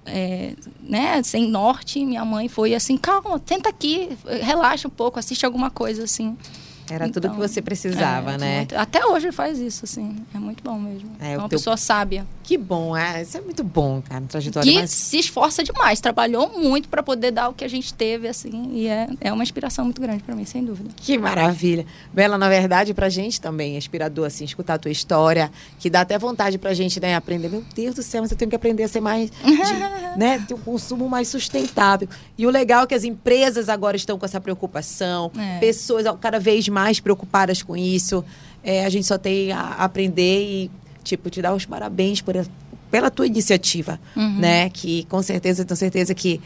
é, 0.07 0.55
né, 0.83 1.23
sem 1.23 1.47
norte, 1.49 2.05
minha 2.05 2.25
mãe 2.25 2.49
foi 2.49 2.75
assim, 2.75 2.97
calma, 2.97 3.39
tenta 3.39 3.69
aqui, 3.69 4.09
relaxa 4.41 4.89
um 4.89 4.91
pouco, 4.91 5.19
assiste 5.19 5.45
alguma 5.47 5.71
coisa 5.71 6.05
assim. 6.05 6.37
Era 6.93 7.09
tudo 7.09 7.27
Então, 7.27 7.35
que 7.41 7.49
você 7.49 7.63
precisava, 7.63 8.33
É, 8.33 8.39
né? 8.39 8.57
muito- 8.59 8.77
até 8.77 9.05
hoje 9.07 9.33
faz 9.33 9.59
isso, 9.59 9.85
assim. 9.85 10.17
É 10.35 10.39
muito 10.39 10.63
bom 10.63 10.79
mesmo. 10.79 11.11
É, 11.21 11.33
É, 11.33 11.39
uma 11.39 11.49
teu- 11.49 11.59
pessoa 11.59 11.77
sábia. 11.77 12.27
Que 12.43 12.59
bom, 12.59 12.97
é, 12.97 13.23
isso 13.23 13.37
é 13.37 13.41
muito 13.41 13.65
bom, 13.65 14.03
cara, 14.03 14.23
trajetória. 14.29 14.71
Que 14.71 14.79
mas- 14.81 14.91
se 14.91 15.19
esforça 15.19 15.63
demais, 15.63 16.01
trabalhou 16.01 16.59
muito 16.59 16.89
para 16.89 17.03
poder 17.03 17.31
dar 17.31 17.49
o 17.49 17.55
que 17.55 17.65
a 17.65 17.69
gente 17.69 17.95
teve, 17.95 18.29
assim. 18.29 18.71
E 18.75 18.87
é, 18.89 19.09
é 19.21 19.33
uma 19.33 19.43
inspiração 19.43 19.85
muito 19.85 20.01
grande 20.01 20.23
para 20.23 20.35
mim, 20.35 20.45
sem 20.45 20.65
dúvida. 20.65 20.91
Que 20.97 21.17
maravilha. 21.17 21.87
Bela, 22.13 22.37
na 22.37 22.49
verdade, 22.49 22.93
pra 22.93 23.09
gente 23.09 23.41
também 23.41 23.75
é 23.75 23.79
inspirador, 23.79 24.27
assim, 24.27 24.45
escutar 24.45 24.75
a 24.75 24.79
tua 24.79 24.91
história, 24.91 25.51
que 25.79 25.89
dá 25.89 26.01
até 26.03 26.19
vontade 26.19 26.59
pra 26.59 26.75
gente, 26.75 27.01
né, 27.01 27.15
aprender. 27.15 27.49
Meu 27.49 27.65
Deus 27.75 27.95
do 27.95 28.03
céu, 28.03 28.23
mas 28.23 28.31
eu 28.31 28.37
tenho 28.37 28.49
que 28.51 28.57
aprender 28.57 28.83
a 28.83 28.89
ser 28.89 29.01
mais, 29.01 29.31
de, 29.31 29.37
né, 30.19 30.45
ter 30.47 30.55
um 30.55 30.59
consumo 30.59 31.09
mais 31.09 31.29
sustentável. 31.29 32.09
E 32.37 32.47
o 32.47 32.51
legal 32.51 32.85
é 32.85 32.87
que 32.87 32.95
as 32.95 33.05
empresas 33.05 33.69
agora 33.69 33.97
estão 33.97 34.19
com 34.19 34.25
essa 34.27 34.41
preocupação, 34.41 35.31
É. 35.39 35.59
pessoas 35.59 36.05
cada 36.21 36.39
vez 36.41 36.69
mais 36.69 36.82
preocupadas 37.01 37.63
com 37.63 37.77
isso. 37.77 38.25
É, 38.63 38.85
a 38.85 38.91
gente 38.91 39.07
só 39.07 39.19
tem 39.19 39.51
a 39.53 39.61
aprender 39.79 40.43
e, 40.45 40.71
tipo, 41.03 41.29
te 41.31 41.43
dar 41.43 41.55
os 41.55 41.65
parabéns 41.67 42.21
por, 42.21 42.35
pela 42.91 43.11
tua 43.11 43.27
iniciativa, 43.27 43.99
Uhum. 44.17 44.39
né, 44.39 44.71
que 44.71 45.05
com 45.05 45.23
certeza, 45.23 45.65
tenho 45.65 45.77
certeza 45.77 46.15
que 46.15 46.41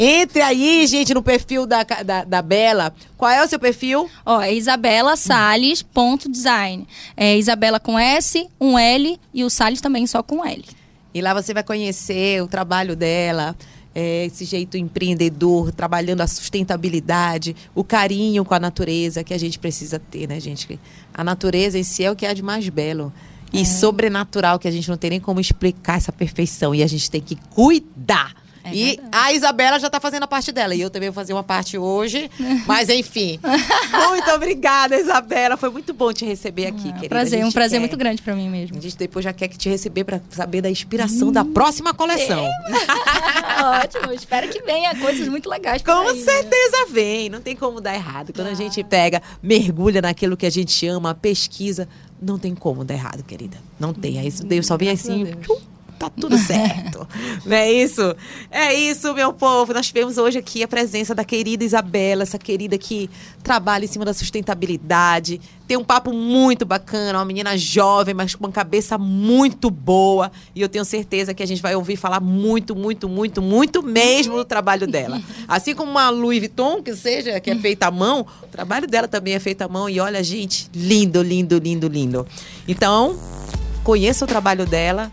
entre 0.00 0.40
aí, 0.40 0.86
gente, 0.86 1.12
no 1.12 1.20
perfil 1.22 1.66
da, 1.66 1.82
da, 1.82 2.22
da 2.22 2.40
Bela. 2.40 2.94
Qual 3.16 3.28
é 3.28 3.44
o 3.44 3.48
seu 3.48 3.58
perfil? 3.58 4.08
Ó, 4.24 4.40
é 4.40 4.54
Isabela 4.54 5.16
Salles 5.16 5.82
ponto 5.82 6.30
design. 6.30 6.86
É 7.16 7.36
Isabela 7.36 7.80
com 7.80 7.98
S, 7.98 8.46
um 8.60 8.78
L 8.78 9.18
e 9.34 9.42
o 9.42 9.50
Salles 9.50 9.80
também 9.80 10.06
só 10.06 10.22
com 10.22 10.44
L. 10.46 10.64
E 11.12 11.20
lá 11.20 11.34
você 11.34 11.52
vai 11.52 11.64
conhecer 11.64 12.40
o 12.40 12.46
trabalho 12.46 12.94
dela, 12.94 13.56
é, 14.00 14.26
esse 14.26 14.44
jeito 14.44 14.76
empreendedor, 14.76 15.72
trabalhando 15.72 16.20
a 16.20 16.26
sustentabilidade, 16.28 17.56
o 17.74 17.82
carinho 17.82 18.44
com 18.44 18.54
a 18.54 18.60
natureza 18.60 19.24
que 19.24 19.34
a 19.34 19.38
gente 19.38 19.58
precisa 19.58 19.98
ter, 19.98 20.28
né, 20.28 20.38
gente? 20.38 20.78
A 21.12 21.24
natureza 21.24 21.76
em 21.76 21.82
si 21.82 22.04
é 22.04 22.10
o 22.10 22.14
que 22.14 22.24
há 22.24 22.32
de 22.32 22.40
mais 22.40 22.68
belo. 22.68 23.12
e 23.52 23.64
sobrenatural 23.66 24.58
que 24.58 24.68
a 24.68 24.70
gente 24.70 24.88
não 24.88 24.96
tem 24.98 25.10
nem 25.10 25.20
como 25.20 25.40
explicar 25.40 25.96
essa 25.96 26.12
perfeição 26.12 26.74
e 26.74 26.82
a 26.82 26.86
gente 26.86 27.10
tem 27.10 27.20
que 27.20 27.34
cuidar. 27.50 28.34
É 28.68 28.74
e 28.74 28.84
verdade. 28.96 29.08
a 29.12 29.32
Isabela 29.32 29.78
já 29.78 29.90
tá 29.90 30.00
fazendo 30.00 30.22
a 30.24 30.26
parte 30.26 30.52
dela. 30.52 30.74
E 30.74 30.80
eu 30.80 30.90
também 30.90 31.08
vou 31.10 31.14
fazer 31.14 31.32
uma 31.32 31.42
parte 31.44 31.76
hoje. 31.78 32.30
Mas 32.66 32.88
enfim. 32.88 33.38
muito 34.08 34.30
obrigada, 34.30 34.96
Isabela. 34.98 35.56
Foi 35.56 35.70
muito 35.70 35.92
bom 35.94 36.12
te 36.12 36.24
receber 36.24 36.66
aqui, 36.66 36.84
querida. 36.92 37.06
A 37.06 37.08
prazer, 37.08 37.44
um 37.44 37.52
prazer 37.52 37.76
quer- 37.76 37.80
muito 37.80 37.96
grande 37.96 38.22
pra 38.22 38.34
mim 38.34 38.48
mesmo. 38.48 38.76
A 38.76 38.80
gente 38.80 38.96
depois 38.96 39.24
já 39.24 39.32
quer 39.32 39.48
que 39.48 39.56
te 39.58 39.68
receber 39.68 40.04
para 40.04 40.20
saber 40.30 40.60
da 40.60 40.70
inspiração 40.70 41.30
da 41.32 41.44
próxima 41.44 41.92
coleção. 41.94 42.48
Ótimo, 43.82 44.12
espero 44.12 44.48
que 44.48 44.62
venha 44.62 44.94
coisas 44.96 45.26
muito 45.28 45.48
legais 45.48 45.82
Com 45.82 45.90
aí, 45.90 46.16
né? 46.16 46.22
certeza 46.24 46.86
vem, 46.90 47.28
não 47.28 47.40
tem 47.40 47.56
como 47.56 47.80
dar 47.80 47.94
errado. 47.94 48.32
Quando 48.32 48.48
a 48.48 48.54
gente 48.54 48.82
pega, 48.84 49.20
mergulha 49.42 50.00
naquilo 50.00 50.36
que 50.36 50.46
a 50.46 50.50
gente 50.50 50.86
ama, 50.86 51.14
pesquisa, 51.14 51.88
não 52.20 52.38
tem 52.38 52.54
como 52.54 52.84
dar 52.84 52.94
errado, 52.94 53.22
querida. 53.24 53.56
Não 53.78 53.92
tem. 53.92 54.18
Aí 54.18 54.28
isso 54.28 54.44
Deus 54.44 54.66
só 54.66 54.76
vem 54.76 54.90
assim, 54.90 55.24
tchum, 55.42 55.56
tá 55.98 56.08
tudo 56.08 56.38
certo. 56.38 57.06
não 57.44 57.56
é 57.56 57.70
isso? 57.70 58.14
É 58.50 58.72
isso, 58.72 59.12
meu 59.14 59.32
povo. 59.32 59.74
Nós 59.74 59.86
tivemos 59.86 60.16
hoje 60.16 60.38
aqui 60.38 60.62
a 60.62 60.68
presença 60.68 61.14
da 61.14 61.24
querida 61.24 61.64
Isabela, 61.64 62.22
essa 62.22 62.38
querida 62.38 62.78
que 62.78 63.10
trabalha 63.42 63.84
em 63.84 63.88
cima 63.88 64.04
da 64.04 64.14
sustentabilidade. 64.14 65.40
Tem 65.66 65.76
um 65.76 65.84
papo 65.84 66.12
muito 66.14 66.64
bacana, 66.64 67.18
uma 67.18 67.24
menina 67.24 67.56
jovem, 67.58 68.14
mas 68.14 68.34
com 68.34 68.46
uma 68.46 68.52
cabeça 68.52 68.96
muito 68.96 69.68
boa. 69.70 70.32
E 70.54 70.62
eu 70.62 70.68
tenho 70.68 70.84
certeza 70.84 71.34
que 71.34 71.42
a 71.42 71.46
gente 71.46 71.60
vai 71.60 71.74
ouvir 71.74 71.96
falar 71.96 72.20
muito, 72.20 72.74
muito, 72.74 73.06
muito, 73.06 73.42
muito 73.42 73.82
mesmo 73.82 74.36
do 74.36 74.44
trabalho 74.44 74.86
dela. 74.86 75.20
Assim 75.46 75.74
como 75.74 75.90
uma 75.90 76.08
Louis 76.08 76.38
Vuitton, 76.38 76.82
que 76.82 76.94
seja, 76.94 77.38
que 77.40 77.50
é 77.50 77.56
feita 77.56 77.88
à 77.88 77.90
mão, 77.90 78.24
o 78.42 78.46
trabalho 78.46 78.86
dela 78.86 79.06
também 79.06 79.34
é 79.34 79.38
feito 79.38 79.60
à 79.62 79.68
mão. 79.68 79.90
E 79.90 80.00
olha, 80.00 80.22
gente, 80.22 80.70
lindo, 80.74 81.20
lindo, 81.22 81.58
lindo, 81.58 81.86
lindo. 81.86 82.26
Então, 82.66 83.18
conheça 83.84 84.24
o 84.24 84.28
trabalho 84.28 84.64
dela. 84.64 85.12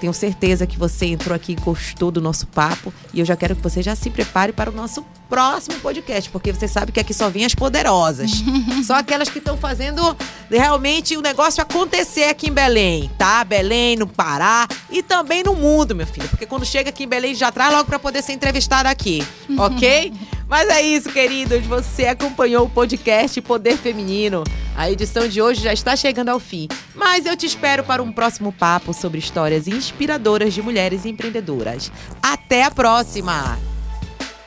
Tenho 0.00 0.14
certeza 0.14 0.66
que 0.66 0.78
você 0.78 1.06
entrou 1.06 1.36
aqui 1.36 1.52
e 1.52 1.54
gostou 1.54 2.10
do 2.10 2.20
nosso 2.20 2.46
papo. 2.46 2.92
E 3.12 3.20
eu 3.20 3.26
já 3.26 3.36
quero 3.36 3.54
que 3.54 3.62
você 3.62 3.82
já 3.82 3.94
se 3.94 4.08
prepare 4.08 4.52
para 4.52 4.70
o 4.70 4.72
nosso 4.72 5.04
próximo 5.28 5.78
podcast, 5.80 6.28
porque 6.30 6.52
você 6.52 6.66
sabe 6.66 6.90
que 6.90 6.98
aqui 6.98 7.12
só 7.12 7.28
vêm 7.28 7.44
as 7.44 7.54
poderosas. 7.54 8.30
só 8.84 8.94
aquelas 8.94 9.28
que 9.28 9.38
estão 9.38 9.56
fazendo 9.56 10.16
realmente 10.50 11.16
o 11.16 11.20
negócio 11.20 11.62
acontecer 11.62 12.24
aqui 12.24 12.48
em 12.48 12.52
Belém, 12.52 13.10
tá? 13.18 13.44
Belém, 13.44 13.94
no 13.96 14.06
Pará 14.06 14.66
e 14.90 15.02
também 15.02 15.42
no 15.42 15.54
mundo, 15.54 15.94
meu 15.94 16.06
filho. 16.06 16.28
Porque 16.28 16.46
quando 16.46 16.64
chega 16.64 16.88
aqui 16.88 17.04
em 17.04 17.08
Belém, 17.08 17.34
já 17.34 17.52
traz 17.52 17.72
logo 17.72 17.84
para 17.84 17.98
poder 17.98 18.22
ser 18.22 18.32
entrevistada 18.32 18.88
aqui, 18.88 19.24
ok? 19.56 20.12
Mas 20.50 20.68
é 20.68 20.82
isso, 20.82 21.08
queridos. 21.12 21.64
Você 21.64 22.06
acompanhou 22.06 22.66
o 22.66 22.68
podcast 22.68 23.40
Poder 23.40 23.76
Feminino. 23.76 24.42
A 24.76 24.90
edição 24.90 25.28
de 25.28 25.40
hoje 25.40 25.62
já 25.62 25.72
está 25.72 25.94
chegando 25.94 26.30
ao 26.30 26.40
fim. 26.40 26.66
Mas 26.92 27.24
eu 27.24 27.36
te 27.36 27.46
espero 27.46 27.84
para 27.84 28.02
um 28.02 28.10
próximo 28.10 28.52
papo 28.52 28.92
sobre 28.92 29.20
histórias 29.20 29.68
inspiradoras 29.68 30.52
de 30.52 30.60
mulheres 30.60 31.06
empreendedoras. 31.06 31.92
Até 32.20 32.64
a 32.64 32.70
próxima! 32.70 33.56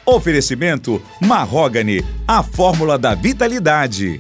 Oferecimento 0.06 1.02
Marrogane, 1.22 2.04
a 2.28 2.44
fórmula 2.44 2.98
da 2.98 3.16
vitalidade. 3.16 4.20